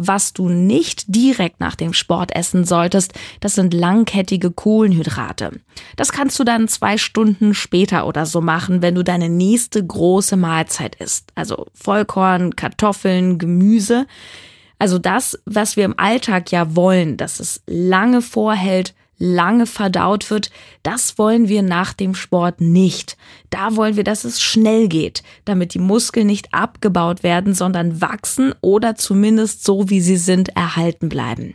Was 0.00 0.32
du 0.32 0.48
nicht 0.48 1.12
direkt 1.12 1.58
nach 1.58 1.74
dem 1.74 1.92
Sport 1.92 2.34
essen 2.34 2.64
solltest, 2.64 3.14
das 3.40 3.56
sind 3.56 3.74
langkettige 3.74 4.52
Kohlenhydrate. 4.52 5.60
Das 5.96 6.12
kannst 6.12 6.38
du 6.38 6.44
dann 6.44 6.68
zwei 6.68 6.98
Stunden 6.98 7.52
später 7.52 8.06
oder 8.06 8.24
so 8.24 8.40
machen, 8.40 8.80
wenn 8.80 8.94
du 8.94 9.02
deine 9.02 9.28
nächste 9.28 9.84
große 9.84 10.36
Mahlzeit 10.36 10.94
isst. 10.94 11.32
Also 11.34 11.66
Vollkorn, 11.74 12.54
Kartoffeln, 12.54 13.38
Gemüse. 13.38 14.06
Also 14.78 15.00
das, 15.00 15.36
was 15.44 15.76
wir 15.76 15.84
im 15.84 15.98
Alltag 15.98 16.52
ja 16.52 16.76
wollen, 16.76 17.16
dass 17.16 17.40
es 17.40 17.62
lange 17.66 18.22
vorhält, 18.22 18.94
lange 19.18 19.66
verdaut 19.66 20.30
wird, 20.30 20.50
das 20.82 21.18
wollen 21.18 21.48
wir 21.48 21.62
nach 21.62 21.92
dem 21.92 22.14
Sport 22.14 22.60
nicht. 22.60 23.16
Da 23.50 23.76
wollen 23.76 23.96
wir, 23.96 24.04
dass 24.04 24.24
es 24.24 24.40
schnell 24.40 24.88
geht, 24.88 25.22
damit 25.44 25.74
die 25.74 25.78
Muskeln 25.78 26.26
nicht 26.26 26.54
abgebaut 26.54 27.22
werden, 27.22 27.54
sondern 27.54 28.00
wachsen 28.00 28.54
oder 28.60 28.94
zumindest 28.94 29.64
so, 29.64 29.90
wie 29.90 30.00
sie 30.00 30.16
sind, 30.16 30.50
erhalten 30.50 31.08
bleiben. 31.08 31.54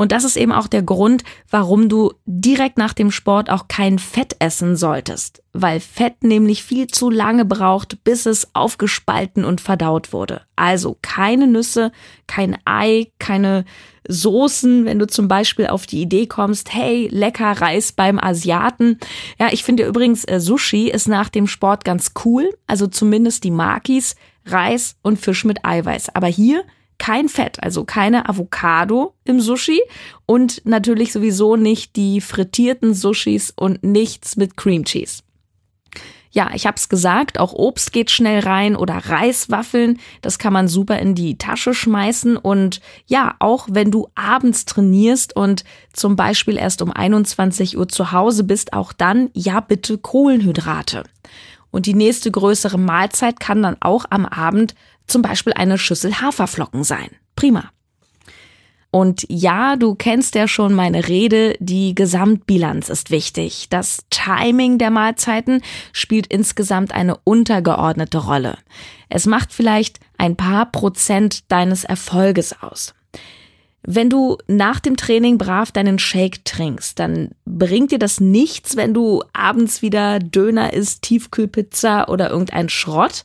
Und 0.00 0.12
das 0.12 0.24
ist 0.24 0.38
eben 0.38 0.50
auch 0.50 0.66
der 0.66 0.80
Grund, 0.80 1.24
warum 1.50 1.90
du 1.90 2.14
direkt 2.24 2.78
nach 2.78 2.94
dem 2.94 3.10
Sport 3.10 3.50
auch 3.50 3.68
kein 3.68 3.98
Fett 3.98 4.34
essen 4.38 4.74
solltest, 4.74 5.42
weil 5.52 5.78
Fett 5.78 6.24
nämlich 6.24 6.64
viel 6.64 6.86
zu 6.86 7.10
lange 7.10 7.44
braucht, 7.44 8.02
bis 8.02 8.24
es 8.24 8.48
aufgespalten 8.54 9.44
und 9.44 9.60
verdaut 9.60 10.14
wurde. 10.14 10.40
Also 10.56 10.96
keine 11.02 11.46
Nüsse, 11.46 11.92
kein 12.26 12.56
Ei, 12.64 13.12
keine 13.18 13.66
Soßen, 14.08 14.86
wenn 14.86 14.98
du 14.98 15.06
zum 15.06 15.28
Beispiel 15.28 15.66
auf 15.66 15.84
die 15.84 16.00
Idee 16.00 16.26
kommst, 16.26 16.72
hey, 16.72 17.10
lecker 17.12 17.60
Reis 17.60 17.92
beim 17.92 18.18
Asiaten. 18.18 18.98
Ja, 19.38 19.48
ich 19.50 19.64
finde 19.64 19.84
übrigens, 19.84 20.24
äh, 20.24 20.40
Sushi 20.40 20.88
ist 20.88 21.08
nach 21.08 21.28
dem 21.28 21.46
Sport 21.46 21.84
ganz 21.84 22.12
cool, 22.24 22.48
also 22.66 22.86
zumindest 22.86 23.44
die 23.44 23.50
Makis, 23.50 24.16
Reis 24.46 24.96
und 25.02 25.18
Fisch 25.18 25.44
mit 25.44 25.62
Eiweiß. 25.62 26.14
Aber 26.14 26.28
hier 26.28 26.64
kein 27.00 27.28
Fett, 27.28 27.60
also 27.62 27.84
keine 27.84 28.28
Avocado 28.28 29.14
im 29.24 29.40
Sushi 29.40 29.80
und 30.26 30.62
natürlich 30.64 31.12
sowieso 31.12 31.56
nicht 31.56 31.96
die 31.96 32.20
frittierten 32.20 32.94
Sushis 32.94 33.52
und 33.56 33.82
nichts 33.82 34.36
mit 34.36 34.56
Cream 34.56 34.84
Cheese. 34.84 35.22
Ja, 36.32 36.50
ich 36.54 36.66
hab's 36.66 36.88
gesagt, 36.88 37.40
auch 37.40 37.52
Obst 37.52 37.92
geht 37.92 38.10
schnell 38.12 38.40
rein 38.40 38.76
oder 38.76 38.94
Reiswaffeln, 38.94 39.98
das 40.22 40.38
kann 40.38 40.52
man 40.52 40.68
super 40.68 41.00
in 41.00 41.16
die 41.16 41.38
Tasche 41.38 41.74
schmeißen 41.74 42.36
und 42.36 42.80
ja, 43.06 43.34
auch 43.40 43.66
wenn 43.68 43.90
du 43.90 44.06
abends 44.14 44.64
trainierst 44.64 45.34
und 45.34 45.64
zum 45.92 46.14
Beispiel 46.14 46.56
erst 46.56 46.82
um 46.82 46.92
21 46.92 47.76
Uhr 47.76 47.88
zu 47.88 48.12
Hause 48.12 48.44
bist, 48.44 48.74
auch 48.74 48.92
dann 48.92 49.30
ja 49.34 49.58
bitte 49.58 49.98
Kohlenhydrate. 49.98 51.02
Und 51.70 51.86
die 51.86 51.94
nächste 51.94 52.30
größere 52.30 52.78
Mahlzeit 52.78 53.40
kann 53.40 53.62
dann 53.62 53.76
auch 53.80 54.04
am 54.10 54.26
Abend 54.26 54.74
zum 55.06 55.22
Beispiel 55.22 55.52
eine 55.52 55.78
Schüssel 55.78 56.20
Haferflocken 56.20 56.84
sein. 56.84 57.10
Prima. 57.36 57.70
Und 58.92 59.24
ja, 59.28 59.76
du 59.76 59.94
kennst 59.94 60.34
ja 60.34 60.48
schon 60.48 60.74
meine 60.74 61.06
Rede, 61.06 61.54
die 61.60 61.94
Gesamtbilanz 61.94 62.88
ist 62.88 63.10
wichtig. 63.10 63.68
Das 63.70 63.98
Timing 64.10 64.78
der 64.78 64.90
Mahlzeiten 64.90 65.62
spielt 65.92 66.26
insgesamt 66.26 66.92
eine 66.92 67.16
untergeordnete 67.22 68.18
Rolle. 68.18 68.58
Es 69.08 69.26
macht 69.26 69.52
vielleicht 69.52 70.00
ein 70.18 70.36
paar 70.36 70.72
Prozent 70.72 71.50
deines 71.52 71.84
Erfolges 71.84 72.62
aus. 72.62 72.94
Wenn 73.82 74.10
du 74.10 74.36
nach 74.46 74.80
dem 74.80 74.96
Training 74.96 75.38
brav 75.38 75.72
deinen 75.72 75.98
Shake 75.98 76.44
trinkst, 76.44 76.98
dann 76.98 77.30
bringt 77.46 77.92
dir 77.92 77.98
das 77.98 78.20
nichts, 78.20 78.76
wenn 78.76 78.92
du 78.92 79.22
abends 79.32 79.82
wieder 79.82 80.18
Döner 80.18 80.72
isst, 80.72 81.02
Tiefkühlpizza 81.02 82.08
oder 82.08 82.30
irgendein 82.30 82.68
Schrott 82.68 83.24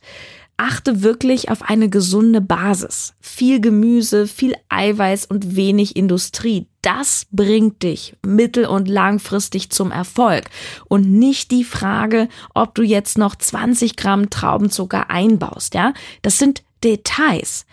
achte 0.56 1.02
wirklich 1.02 1.50
auf 1.50 1.62
eine 1.62 1.88
gesunde 1.88 2.40
Basis. 2.40 3.14
Viel 3.20 3.60
Gemüse, 3.60 4.26
viel 4.26 4.54
Eiweiß 4.68 5.26
und 5.26 5.56
wenig 5.56 5.96
Industrie. 5.96 6.66
Das 6.82 7.26
bringt 7.30 7.82
dich 7.82 8.16
mittel- 8.24 8.66
und 8.66 8.88
langfristig 8.88 9.70
zum 9.70 9.90
Erfolg. 9.90 10.44
Und 10.88 11.10
nicht 11.10 11.50
die 11.50 11.64
Frage, 11.64 12.28
ob 12.54 12.74
du 12.74 12.82
jetzt 12.82 13.18
noch 13.18 13.36
20 13.36 13.96
Gramm 13.96 14.30
Traubenzucker 14.30 15.10
einbaust, 15.10 15.74
ja? 15.74 15.92
Das 16.22 16.38
sind 16.38 16.62
Details. 16.82 17.66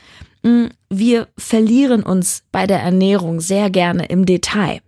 Wir 0.89 1.27
verlieren 1.37 2.03
uns 2.03 2.43
bei 2.51 2.67
der 2.67 2.81
Ernährung 2.81 3.39
sehr 3.39 3.69
gerne 3.69 4.05
im 4.05 4.25
Detail, 4.25 4.81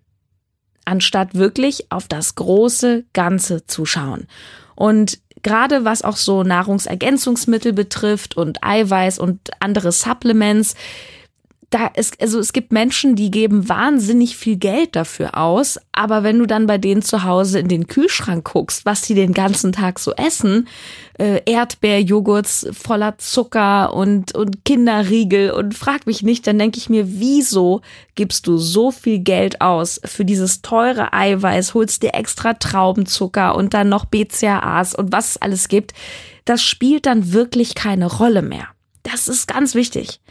anstatt 0.83 1.33
wirklich 1.33 1.91
auf 1.91 2.07
das 2.07 2.35
große 2.35 3.05
Ganze 3.13 3.65
zu 3.65 3.85
schauen. 3.85 4.27
Und 4.75 5.19
gerade 5.41 5.85
was 5.85 6.01
auch 6.03 6.17
so 6.17 6.43
Nahrungsergänzungsmittel 6.43 7.71
betrifft 7.71 8.35
und 8.35 8.63
Eiweiß 8.63 9.17
und 9.17 9.51
andere 9.59 9.91
Supplements, 9.91 10.75
da 11.75 11.88
ist, 11.88 12.22
also 12.22 12.39
es 12.39 12.53
gibt 12.53 12.72
Menschen, 12.72 13.17
die 13.17 13.29
geben 13.29 13.67
wahnsinnig 13.67 14.38
viel 14.38 14.55
Geld 14.55 14.96
dafür 14.96 15.38
aus, 15.38 15.77
aber 15.91 16.24
wenn 16.24 16.39
du 16.39 16.46
dann 16.46 16.67
bei 16.67 16.77
denen 16.77 17.01
zu 17.01 17.24
Hause 17.24 17.60
in 17.60 17.67
den 17.67 17.88
Kühlschrank 17.88 18.50
guckst, 18.50 18.86
was 18.86 19.01
die 19.01 19.13
den 19.13 19.34
ganzen 19.34 19.74
Tag 19.74 20.00
so 20.00 20.13
essen, 20.13 20.70
äh, 21.20 21.41
Erdbeerjoghurts 21.46 22.67
voller 22.72 23.17
Zucker 23.17 23.94
und, 23.94 24.34
und 24.34 24.63
Kinderriegel 24.63 25.51
und 25.51 25.74
frag 25.74 26.08
mich 26.08 26.24
nicht, 26.24 26.48
dann 26.48 26.60
denke 26.60 26.77
ich 26.77 26.88
mir, 26.88 27.20
wieso 27.20 27.82
gibst 28.15 28.48
du 28.48 28.55
so 28.55 28.91
viel 28.91 29.20
Geld 29.20 29.60
aus 29.60 30.00
für 30.05 30.24
dieses 30.24 30.62
teure 30.62 31.12
Eiweiß, 31.12 31.74
holst 31.74 32.03
dir 32.03 32.13
extra 32.13 32.53
Traubenzucker 32.53 33.53
und 33.53 33.74
dann 33.74 33.89
noch 33.89 34.05
BCAAs 34.05 34.96
und 34.96 35.12
was 35.12 35.32
es 35.32 35.41
alles 35.41 35.67
gibt, 35.67 35.94
das 36.46 36.63
spielt 36.63 37.05
dann 37.05 37.34
wirklich 37.34 37.75
keine 37.75 38.05
Rolle 38.05 38.44
mehr. 38.44 38.70
Das 39.03 39.27
ist 39.27 39.50
ganz 39.50 39.75
wichtig. 39.75 40.22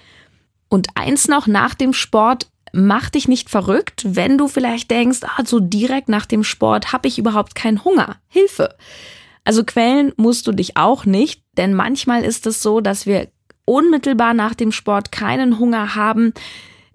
Und 0.69 0.89
eins 0.95 1.29
noch 1.29 1.47
nach 1.47 1.75
dem 1.75 1.93
Sport, 1.93 2.49
mach 2.73 3.09
dich 3.11 3.29
nicht 3.29 3.51
verrückt, 3.51 4.03
wenn 4.07 4.37
du 4.37 4.49
vielleicht 4.49 4.91
denkst, 4.91 5.21
ah, 5.23 5.45
so 5.45 5.61
direkt 5.61 6.09
nach 6.09 6.27
dem 6.27 6.45
Sport 6.45 6.93
habe 6.93 7.09
ich 7.09 7.19
überhaupt 7.19 7.55
keinen 7.55 7.85
Hunger. 7.85 8.17
Hilfe. 8.29 8.75
Also 9.45 9.63
quälen 9.65 10.13
musst 10.17 10.47
du 10.47 10.53
dich 10.53 10.77
auch 10.77 11.05
nicht, 11.05 11.43
denn 11.57 11.75
manchmal 11.75 12.25
ist 12.25 12.47
es 12.47 12.63
so, 12.63 12.81
dass 12.81 13.07
wir 13.07 13.29
unmittelbar 13.67 14.35
nach 14.35 14.55
dem 14.55 14.73
Sport 14.73 15.13
keinen 15.13 15.59
Hunger 15.59 15.95
haben, 15.95 16.33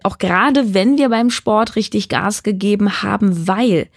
auch 0.02 0.18
gerade 0.18 0.74
wenn 0.74 0.98
wir 0.98 1.08
beim 1.08 1.30
Sport 1.30 1.76
richtig 1.76 2.08
Gas 2.08 2.42
gegeben 2.42 3.02
haben, 3.02 3.46
weil 3.46 3.88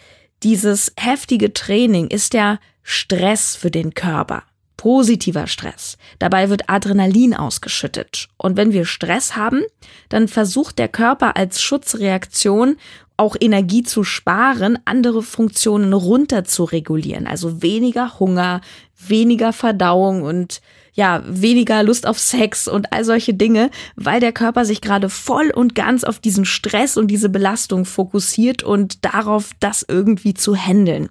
dieses 0.44 0.94
heftige 0.98 1.54
Training 1.54 2.08
ist 2.08 2.34
ja 2.34 2.60
Stress 2.82 3.56
für 3.56 3.72
den 3.72 3.94
Körper. 3.94 4.44
Positiver 4.78 5.48
Stress. 5.48 5.98
Dabei 6.20 6.50
wird 6.50 6.70
Adrenalin 6.70 7.34
ausgeschüttet. 7.34 8.30
Und 8.38 8.58
wenn 8.58 8.74
wir 8.74 8.86
Stress 8.86 9.36
haben, 9.36 9.62
dann 10.10 10.28
versucht 10.28 10.80
der 10.80 10.88
Körper 10.88 11.38
als 11.38 11.62
Schutzreaktion 11.62 12.78
auch 13.16 13.36
Energie 13.40 13.84
zu 13.84 14.04
sparen, 14.04 14.80
andere 14.86 15.22
Funktionen 15.22 15.94
runter 15.94 16.44
zu 16.44 16.64
regulieren. 16.64 17.28
Also 17.28 17.62
weniger 17.62 18.20
Hunger, 18.20 18.62
weniger 19.08 19.54
Verdauung 19.54 20.24
und 20.24 20.62
ja, 20.96 21.24
weniger 21.26 21.82
Lust 21.84 22.06
auf 22.06 22.20
Sex 22.20 22.68
und 22.68 22.94
all 22.94 23.04
solche 23.04 23.34
Dinge, 23.34 23.72
weil 23.96 24.20
der 24.20 24.32
Körper 24.32 24.64
sich 24.64 24.80
gerade 24.80 25.10
voll 25.10 25.50
und 25.50 25.74
ganz 25.74 26.04
auf 26.04 26.20
diesen 26.20 26.46
Stress 26.46 26.98
und 26.98 27.08
diese 27.08 27.30
Belastung 27.30 27.86
fokussiert 27.86 28.62
und 28.62 29.04
darauf, 29.04 29.52
das 29.60 29.84
irgendwie 29.88 30.36
zu 30.36 30.56
handeln. 30.56 31.10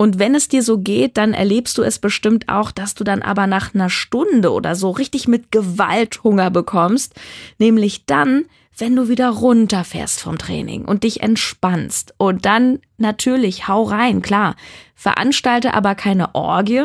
Und 0.00 0.18
wenn 0.18 0.34
es 0.34 0.48
dir 0.48 0.62
so 0.62 0.78
geht, 0.78 1.18
dann 1.18 1.34
erlebst 1.34 1.76
du 1.76 1.82
es 1.82 1.98
bestimmt 1.98 2.48
auch, 2.48 2.70
dass 2.70 2.94
du 2.94 3.04
dann 3.04 3.20
aber 3.20 3.46
nach 3.46 3.74
einer 3.74 3.90
Stunde 3.90 4.50
oder 4.50 4.74
so 4.74 4.92
richtig 4.92 5.28
mit 5.28 5.52
Gewalt 5.52 6.24
Hunger 6.24 6.50
bekommst, 6.50 7.12
nämlich 7.58 8.06
dann, 8.06 8.46
wenn 8.78 8.96
du 8.96 9.10
wieder 9.10 9.28
runterfährst 9.28 10.22
vom 10.22 10.38
Training 10.38 10.86
und 10.86 11.04
dich 11.04 11.22
entspannst. 11.22 12.14
Und 12.16 12.46
dann 12.46 12.78
natürlich 12.96 13.68
hau 13.68 13.82
rein, 13.82 14.22
klar. 14.22 14.56
Veranstalte 14.94 15.74
aber 15.74 15.94
keine 15.94 16.34
Orgie. 16.34 16.84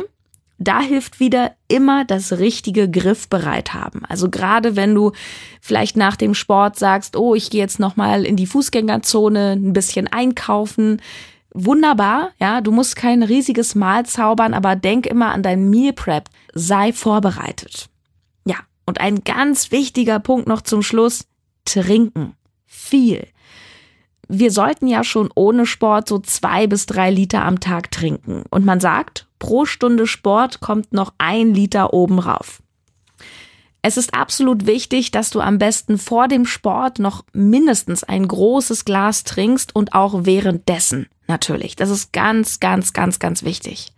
Da 0.57 0.81
hilft 0.81 1.21
wieder 1.21 1.53
immer 1.69 2.03
das 2.03 2.33
richtige 2.33 2.91
Griffbereit 2.91 3.73
haben. 3.73 4.03
Also 4.09 4.29
gerade 4.29 4.75
wenn 4.75 4.93
du 4.93 5.13
vielleicht 5.61 5.95
nach 5.95 6.17
dem 6.17 6.33
Sport 6.33 6.77
sagst, 6.77 7.15
oh, 7.15 7.33
ich 7.33 7.49
gehe 7.49 7.61
jetzt 7.61 7.79
noch 7.79 7.95
mal 7.95 8.25
in 8.25 8.35
die 8.35 8.45
Fußgängerzone, 8.45 9.53
ein 9.53 9.71
bisschen 9.71 10.07
einkaufen, 10.07 10.99
wunderbar, 11.55 12.31
ja, 12.39 12.61
du 12.61 12.71
musst 12.71 12.95
kein 12.95 13.23
riesiges 13.23 13.73
Mahl 13.73 14.05
zaubern, 14.05 14.53
aber 14.53 14.75
denk 14.75 15.07
immer 15.07 15.31
an 15.31 15.41
dein 15.41 15.69
Meal 15.69 15.93
Prep, 15.93 16.29
sei 16.53 16.93
vorbereitet. 16.93 17.89
Ja, 18.45 18.57
und 18.85 18.99
ein 18.99 19.23
ganz 19.23 19.71
wichtiger 19.71 20.19
Punkt 20.19 20.47
noch 20.47 20.61
zum 20.61 20.83
Schluss, 20.83 21.25
trinken. 21.63 22.35
Viel. 22.65 23.27
Wir 24.27 24.51
sollten 24.51 24.87
ja 24.87 25.03
schon 25.03 25.29
ohne 25.35 25.65
Sport 25.65 26.09
so 26.09 26.19
zwei 26.19 26.67
bis 26.67 26.85
drei 26.85 27.11
Liter 27.11 27.43
am 27.43 27.59
Tag 27.59 27.91
trinken. 27.91 28.43
Und 28.49 28.65
man 28.65 28.79
sagt, 28.79 29.27
pro 29.39 29.65
Stunde 29.65 30.07
Sport 30.07 30.59
kommt 30.59 30.93
noch 30.93 31.13
ein 31.17 31.53
Liter 31.53 31.93
oben 31.93 32.19
rauf. 32.19 32.61
Es 33.81 33.97
ist 33.97 34.15
absolut 34.15 34.65
wichtig, 34.65 35.11
dass 35.11 35.29
du 35.29 35.41
am 35.41 35.59
besten 35.59 35.99
vor 35.99 36.27
dem 36.27 36.47
Sport 36.47 36.97
noch 36.97 37.23
mindestens 37.33 38.03
ein 38.03 38.27
großes 38.27 38.83
Glas 38.83 39.23
trinkst 39.23 39.75
und 39.75 39.93
auch 39.93 40.25
währenddessen 40.25 41.07
natürlich. 41.27 41.75
Das 41.75 41.89
ist 41.89 42.13
ganz, 42.13 42.59
ganz, 42.59 42.93
ganz, 42.93 43.19
ganz 43.19 43.43
wichtig. 43.43 43.91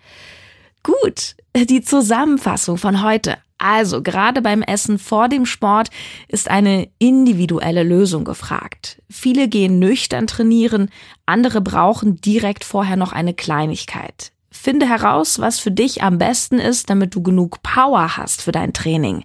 Gut, 0.84 1.36
die 1.56 1.82
Zusammenfassung 1.82 2.78
von 2.78 3.04
heute. 3.04 3.38
Also, 3.58 4.04
gerade 4.04 4.42
beim 4.42 4.62
Essen 4.62 5.00
vor 5.00 5.30
dem 5.30 5.46
Sport 5.46 5.90
ist 6.28 6.50
eine 6.50 6.90
individuelle 7.00 7.84
Lösung 7.84 8.24
gefragt. 8.24 9.02
Viele 9.10 9.48
gehen 9.48 9.80
nüchtern 9.80 10.28
trainieren, 10.28 10.90
andere 11.26 11.62
brauchen 11.62 12.22
direkt 12.22 12.64
vorher 12.64 12.98
noch 12.98 13.14
eine 13.14 13.34
Kleinigkeit. 13.34 14.32
Finde 14.52 14.88
heraus, 14.88 15.40
was 15.40 15.60
für 15.60 15.72
dich 15.72 16.04
am 16.04 16.18
besten 16.18 16.60
ist, 16.60 16.90
damit 16.90 17.16
du 17.16 17.24
genug 17.24 17.64
Power 17.64 18.18
hast 18.18 18.42
für 18.42 18.52
dein 18.52 18.74
Training. 18.74 19.24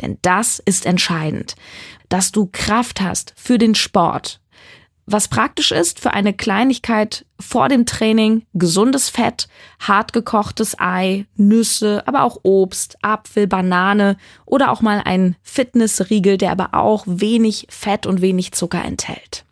Denn 0.00 0.18
das 0.22 0.60
ist 0.64 0.86
entscheidend, 0.86 1.54
dass 2.08 2.32
du 2.32 2.48
Kraft 2.50 3.00
hast 3.00 3.34
für 3.36 3.58
den 3.58 3.74
Sport, 3.74 4.40
was 5.06 5.28
praktisch 5.28 5.70
ist 5.70 6.00
für 6.00 6.12
eine 6.12 6.32
Kleinigkeit 6.32 7.26
vor 7.38 7.68
dem 7.68 7.84
Training, 7.84 8.46
gesundes 8.54 9.10
Fett, 9.10 9.48
hart 9.78 10.12
gekochtes 10.12 10.78
Ei, 10.78 11.26
Nüsse, 11.36 12.02
aber 12.06 12.22
auch 12.22 12.38
Obst, 12.42 12.96
Apfel, 13.02 13.46
Banane 13.46 14.16
oder 14.46 14.70
auch 14.70 14.80
mal 14.80 15.02
ein 15.04 15.36
Fitnessriegel, 15.42 16.38
der 16.38 16.52
aber 16.52 16.74
auch 16.74 17.04
wenig 17.06 17.66
Fett 17.68 18.06
und 18.06 18.22
wenig 18.22 18.52
Zucker 18.52 18.82
enthält. 18.82 19.44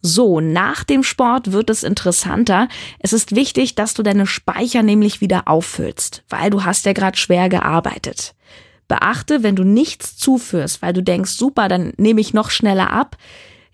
So, 0.00 0.40
nach 0.40 0.84
dem 0.84 1.02
Sport 1.02 1.50
wird 1.52 1.70
es 1.70 1.82
interessanter. 1.82 2.68
Es 3.00 3.12
ist 3.12 3.34
wichtig, 3.34 3.74
dass 3.74 3.94
du 3.94 4.02
deine 4.02 4.26
Speicher 4.26 4.82
nämlich 4.82 5.20
wieder 5.20 5.48
auffüllst, 5.48 6.22
weil 6.28 6.50
du 6.50 6.64
hast 6.64 6.86
ja 6.86 6.92
gerade 6.92 7.16
schwer 7.16 7.48
gearbeitet. 7.48 8.34
Beachte, 8.86 9.42
wenn 9.42 9.56
du 9.56 9.64
nichts 9.64 10.16
zuführst, 10.16 10.82
weil 10.82 10.92
du 10.92 11.02
denkst, 11.02 11.32
super, 11.32 11.68
dann 11.68 11.92
nehme 11.96 12.20
ich 12.20 12.32
noch 12.32 12.50
schneller 12.50 12.90
ab, 12.90 13.16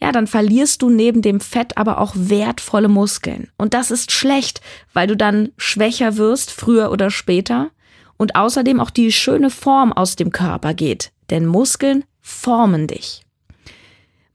ja, 0.00 0.12
dann 0.12 0.26
verlierst 0.26 0.82
du 0.82 0.90
neben 0.90 1.22
dem 1.22 1.40
Fett 1.40 1.76
aber 1.76 2.00
auch 2.00 2.12
wertvolle 2.16 2.88
Muskeln. 2.88 3.50
Und 3.56 3.74
das 3.74 3.90
ist 3.90 4.12
schlecht, 4.12 4.60
weil 4.92 5.06
du 5.06 5.16
dann 5.16 5.50
schwächer 5.56 6.16
wirst, 6.16 6.50
früher 6.50 6.90
oder 6.90 7.10
später. 7.10 7.70
Und 8.16 8.36
außerdem 8.36 8.80
auch 8.80 8.90
die 8.90 9.12
schöne 9.12 9.50
Form 9.50 9.92
aus 9.92 10.16
dem 10.16 10.30
Körper 10.30 10.74
geht. 10.74 11.12
Denn 11.30 11.46
Muskeln 11.46 12.04
formen 12.20 12.86
dich. 12.86 13.22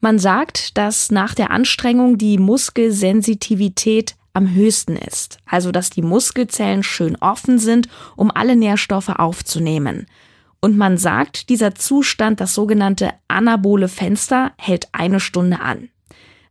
Man 0.02 0.18
sagt, 0.18 0.78
dass 0.78 1.12
nach 1.12 1.36
der 1.36 1.52
Anstrengung 1.52 2.18
die 2.18 2.38
Muskelsensitivität 2.38 4.16
am 4.34 4.54
höchsten 4.54 4.96
ist. 4.96 5.38
Also, 5.46 5.72
dass 5.72 5.90
die 5.90 6.02
Muskelzellen 6.02 6.84
schön 6.84 7.18
offen 7.18 7.60
sind, 7.60 7.90
um 8.16 8.32
alle 8.32 8.56
Nährstoffe 8.56 9.10
aufzunehmen. 9.10 10.08
Und 10.62 10.78
man 10.78 10.98
sagt, 10.98 11.50
dieser 11.50 11.76
Zustand, 11.76 12.42
das 12.42 12.54
sogenannte 12.54 13.12
anabole 13.28 13.88
Fenster, 13.88 14.52
hält 14.58 14.90
eine 14.92 15.20
Stunde 15.20 15.60
an. 15.62 15.90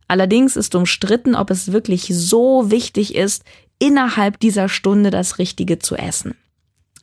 Allerdings 0.07 0.55
ist 0.55 0.73
umstritten, 0.73 1.35
ob 1.35 1.51
es 1.51 1.71
wirklich 1.71 2.07
so 2.11 2.71
wichtig 2.71 3.13
ist, 3.13 3.43
innerhalb 3.77 4.39
dieser 4.39 4.67
Stunde 4.67 5.11
das 5.11 5.37
Richtige 5.37 5.79
zu 5.79 5.95
essen. 5.95 6.35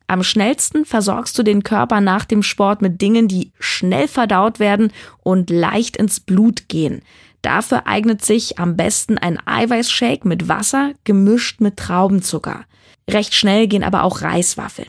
Am 0.09 0.23
schnellsten 0.23 0.85
versorgst 0.85 1.37
du 1.39 1.43
den 1.43 1.63
Körper 1.63 2.01
nach 2.01 2.25
dem 2.25 2.43
Sport 2.43 2.83
mit 2.83 3.01
Dingen, 3.01 3.27
die 3.27 3.53
schnell 3.59 4.07
verdaut 4.07 4.61
werden 4.61 4.93
und 5.23 5.51
leicht 5.51 5.97
ins 5.97 6.21
Blut 6.21 6.69
gehen. 6.69 7.03
Dafür 7.43 7.87
eignet 7.87 8.25
sich 8.25 8.59
am 8.59 8.77
besten 8.77 9.19
ein 9.19 9.39
Eiweißshake 9.47 10.27
mit 10.27 10.49
Wasser 10.49 10.93
gemischt 11.05 11.61
mit 11.61 11.77
Traubenzucker. 11.77 12.65
Recht 13.09 13.35
schnell 13.35 13.69
gehen 13.69 13.85
aber 13.85 14.05
auch 14.05 14.23
Reiswaffeln. 14.23 14.89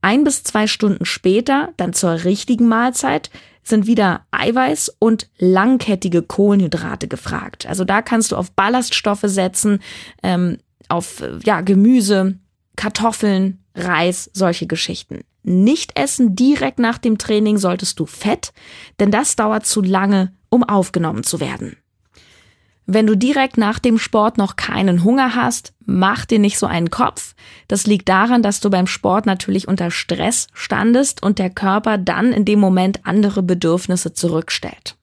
Ein 0.00 0.24
bis 0.24 0.42
zwei 0.42 0.66
Stunden 0.66 1.04
später, 1.04 1.72
dann 1.76 1.92
zur 1.92 2.24
richtigen 2.24 2.68
Mahlzeit, 2.68 3.30
sind 3.62 3.86
wieder 3.86 4.26
Eiweiß 4.30 4.96
und 4.98 5.28
langkettige 5.38 6.22
Kohlenhydrate 6.22 7.08
gefragt. 7.08 7.66
Also 7.66 7.84
da 7.84 8.02
kannst 8.02 8.32
du 8.32 8.36
auf 8.36 8.50
Ballaststoffe 8.52 9.24
setzen, 9.24 9.80
ähm, 10.22 10.58
auf 10.88 11.22
ja, 11.44 11.60
Gemüse, 11.60 12.38
Kartoffeln, 12.76 13.62
Reis, 13.74 14.30
solche 14.32 14.66
Geschichten. 14.66 15.20
Nicht 15.42 15.98
essen 15.98 16.34
direkt 16.34 16.78
nach 16.78 16.98
dem 16.98 17.18
Training 17.18 17.58
solltest 17.58 17.98
du 18.00 18.06
Fett, 18.06 18.52
denn 19.00 19.10
das 19.10 19.36
dauert 19.36 19.66
zu 19.66 19.82
lange, 19.82 20.32
um 20.48 20.64
aufgenommen 20.64 21.24
zu 21.24 21.40
werden. 21.40 21.76
Wenn 22.90 23.06
du 23.06 23.16
direkt 23.16 23.58
nach 23.58 23.78
dem 23.78 23.98
Sport 23.98 24.38
noch 24.38 24.56
keinen 24.56 25.04
Hunger 25.04 25.34
hast, 25.34 25.74
mach 25.84 26.24
dir 26.24 26.38
nicht 26.38 26.58
so 26.58 26.64
einen 26.64 26.88
Kopf. 26.88 27.34
Das 27.68 27.86
liegt 27.86 28.08
daran, 28.08 28.42
dass 28.42 28.60
du 28.60 28.70
beim 28.70 28.86
Sport 28.86 29.26
natürlich 29.26 29.68
unter 29.68 29.90
Stress 29.90 30.46
standest 30.54 31.22
und 31.22 31.38
der 31.38 31.50
Körper 31.50 31.98
dann 31.98 32.32
in 32.32 32.46
dem 32.46 32.58
Moment 32.58 33.04
andere 33.04 33.42
Bedürfnisse 33.42 34.14
zurückstellt. 34.14 34.96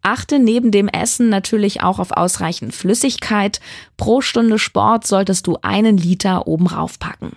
Achte 0.00 0.38
neben 0.38 0.70
dem 0.70 0.88
Essen 0.88 1.28
natürlich 1.28 1.82
auch 1.82 1.98
auf 1.98 2.12
ausreichend 2.12 2.74
Flüssigkeit. 2.74 3.60
Pro 3.98 4.22
Stunde 4.22 4.58
Sport 4.58 5.06
solltest 5.06 5.46
du 5.46 5.58
einen 5.60 5.98
Liter 5.98 6.46
oben 6.46 6.68
raufpacken. 6.68 7.32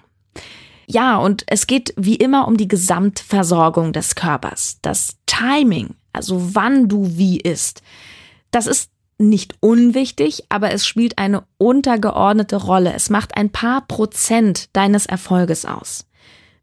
Ja, 0.88 1.18
und 1.18 1.44
es 1.48 1.68
geht 1.68 1.94
wie 1.98 2.16
immer 2.16 2.48
um 2.48 2.56
die 2.56 2.70
Gesamtversorgung 2.70 3.92
des 3.92 4.16
Körpers. 4.16 4.78
Das 4.82 5.18
Timing, 5.26 5.96
also 6.14 6.56
wann 6.56 6.88
du 6.88 7.18
wie 7.18 7.42
isst. 7.42 7.82
Das 8.50 8.66
ist 8.68 8.93
nicht 9.18 9.56
unwichtig, 9.60 10.46
aber 10.50 10.72
es 10.72 10.86
spielt 10.86 11.18
eine 11.18 11.44
untergeordnete 11.58 12.58
Rolle. 12.58 12.94
Es 12.94 13.10
macht 13.10 13.38
ein 13.38 13.50
paar 13.50 13.82
Prozent 13.88 14.70
deines 14.74 15.06
Erfolges 15.06 15.66
aus. 15.66 16.06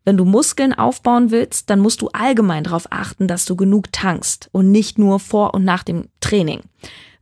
Wenn 0.05 0.17
du 0.17 0.25
Muskeln 0.25 0.73
aufbauen 0.73 1.31
willst, 1.31 1.71
dann 1.71 1.81
musst 1.81 2.01
du 2.01 2.09
allgemein 2.09 2.65
darauf 2.65 2.87
achten, 2.91 3.29
dass 3.29 3.45
du 3.45 3.55
genug 3.55 3.93
tankst 3.93 4.49
und 4.53 4.71
nicht 4.71 4.99
nur 4.99 5.21
vor 5.21 5.55
und 5.55 5.65
nach 5.65 5.85
dem 5.85 6.09
Training. 6.21 6.61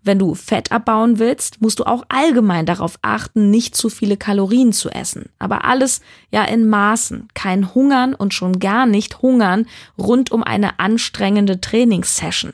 Wenn 0.02 0.20
du 0.20 0.34
Fett 0.34 0.70
abbauen 0.70 1.18
willst, 1.18 1.60
musst 1.60 1.80
du 1.80 1.84
auch 1.84 2.04
allgemein 2.08 2.66
darauf 2.66 2.98
achten, 3.02 3.50
nicht 3.50 3.76
zu 3.76 3.90
viele 3.90 4.16
Kalorien 4.16 4.72
zu 4.72 4.88
essen. 4.90 5.28
Aber 5.38 5.64
alles 5.64 6.00
ja 6.30 6.44
in 6.44 6.68
Maßen. 6.68 7.28
Kein 7.34 7.74
Hungern 7.74 8.14
und 8.14 8.32
schon 8.32 8.60
gar 8.60 8.86
nicht 8.86 9.22
Hungern 9.22 9.66
rund 9.98 10.30
um 10.30 10.44
eine 10.44 10.78
anstrengende 10.78 11.60
Trainingssession 11.60 12.52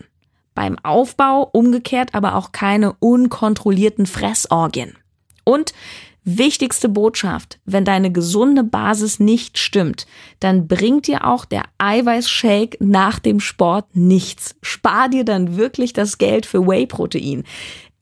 beim 0.55 0.79
Aufbau, 0.83 1.49
umgekehrt 1.53 2.15
aber 2.15 2.37
auch 2.37 2.53
keine 2.53 2.95
unkontrollierten 2.95 4.07
Fressorgien. 4.07 4.97
Und 5.45 5.75
wichtigste 6.25 6.89
Botschaft, 6.89 7.59
wenn 7.65 7.85
deine 7.85 8.11
gesunde 8.11 8.65
Basis 8.65 9.21
nicht 9.21 9.59
stimmt, 9.59 10.07
dann 10.41 10.67
bringt 10.67 11.07
dir 11.07 11.27
auch 11.27 11.45
der 11.45 11.65
Eiweißshake 11.79 12.79
nach 12.81 13.19
dem 13.19 13.41
Sport 13.41 13.95
nichts. 13.95 14.57
Spar 14.63 15.09
dir 15.09 15.25
dann 15.25 15.57
wirklich 15.57 15.93
das 15.93 16.19
Geld 16.19 16.47
für 16.47 16.67
Whey-Protein. 16.67 17.45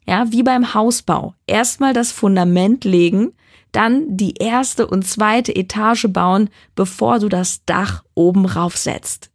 Ja, 0.06 0.30
wie 0.30 0.42
beim 0.42 0.74
Hausbau. 0.74 1.34
Erstmal 1.46 1.92
das 1.92 2.12
Fundament 2.12 2.84
legen, 2.84 3.32
dann 3.72 4.16
die 4.16 4.34
erste 4.34 4.86
und 4.86 5.06
zweite 5.06 5.54
Etage 5.56 6.06
bauen, 6.10 6.50
bevor 6.74 7.18
du 7.18 7.28
das 7.28 7.64
Dach 7.64 8.04
oben 8.14 8.46
raufsetzt. 8.46 9.31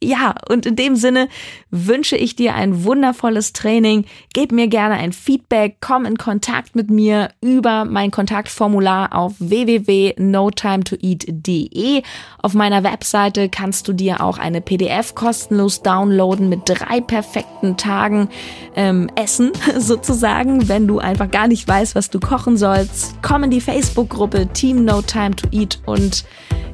Ja, 0.00 0.36
und 0.48 0.64
in 0.64 0.76
dem 0.76 0.94
Sinne 0.94 1.28
wünsche 1.72 2.16
ich 2.16 2.36
dir 2.36 2.54
ein 2.54 2.84
wundervolles 2.84 3.52
Training. 3.52 4.04
Gib 4.32 4.52
mir 4.52 4.68
gerne 4.68 4.94
ein 4.94 5.12
Feedback, 5.12 5.78
komm 5.80 6.04
in 6.04 6.16
Kontakt 6.16 6.76
mit 6.76 6.88
mir 6.88 7.30
über 7.40 7.84
mein 7.84 8.12
Kontaktformular 8.12 9.12
auf 9.12 9.34
www.notimetoeat.de. 9.40 12.02
Auf 12.40 12.54
meiner 12.54 12.84
Webseite 12.84 13.48
kannst 13.48 13.88
du 13.88 13.92
dir 13.92 14.20
auch 14.20 14.38
eine 14.38 14.60
PDF 14.60 15.16
kostenlos 15.16 15.82
downloaden 15.82 16.48
mit 16.48 16.60
drei 16.66 17.00
perfekten 17.00 17.76
Tagen 17.76 18.28
ähm, 18.76 19.10
Essen 19.16 19.50
sozusagen, 19.78 20.68
wenn 20.68 20.86
du 20.86 21.00
einfach 21.00 21.28
gar 21.28 21.48
nicht 21.48 21.66
weißt, 21.66 21.96
was 21.96 22.08
du 22.08 22.20
kochen 22.20 22.56
sollst. 22.56 23.16
Komm 23.20 23.42
in 23.42 23.50
die 23.50 23.60
Facebook-Gruppe 23.60 24.46
Team 24.52 24.84
No 24.84 25.02
Time 25.02 25.34
to 25.34 25.48
Eat 25.50 25.80
und 25.86 26.24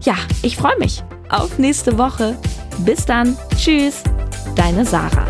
ja, 0.02 0.16
ich 0.42 0.58
freue 0.58 0.78
mich 0.78 1.02
auf 1.30 1.58
nächste 1.58 1.96
Woche. 1.96 2.36
Bis 2.78 3.04
dann. 3.06 3.36
Tschüss. 3.56 4.02
Deine 4.56 4.84
Sarah. 4.84 5.26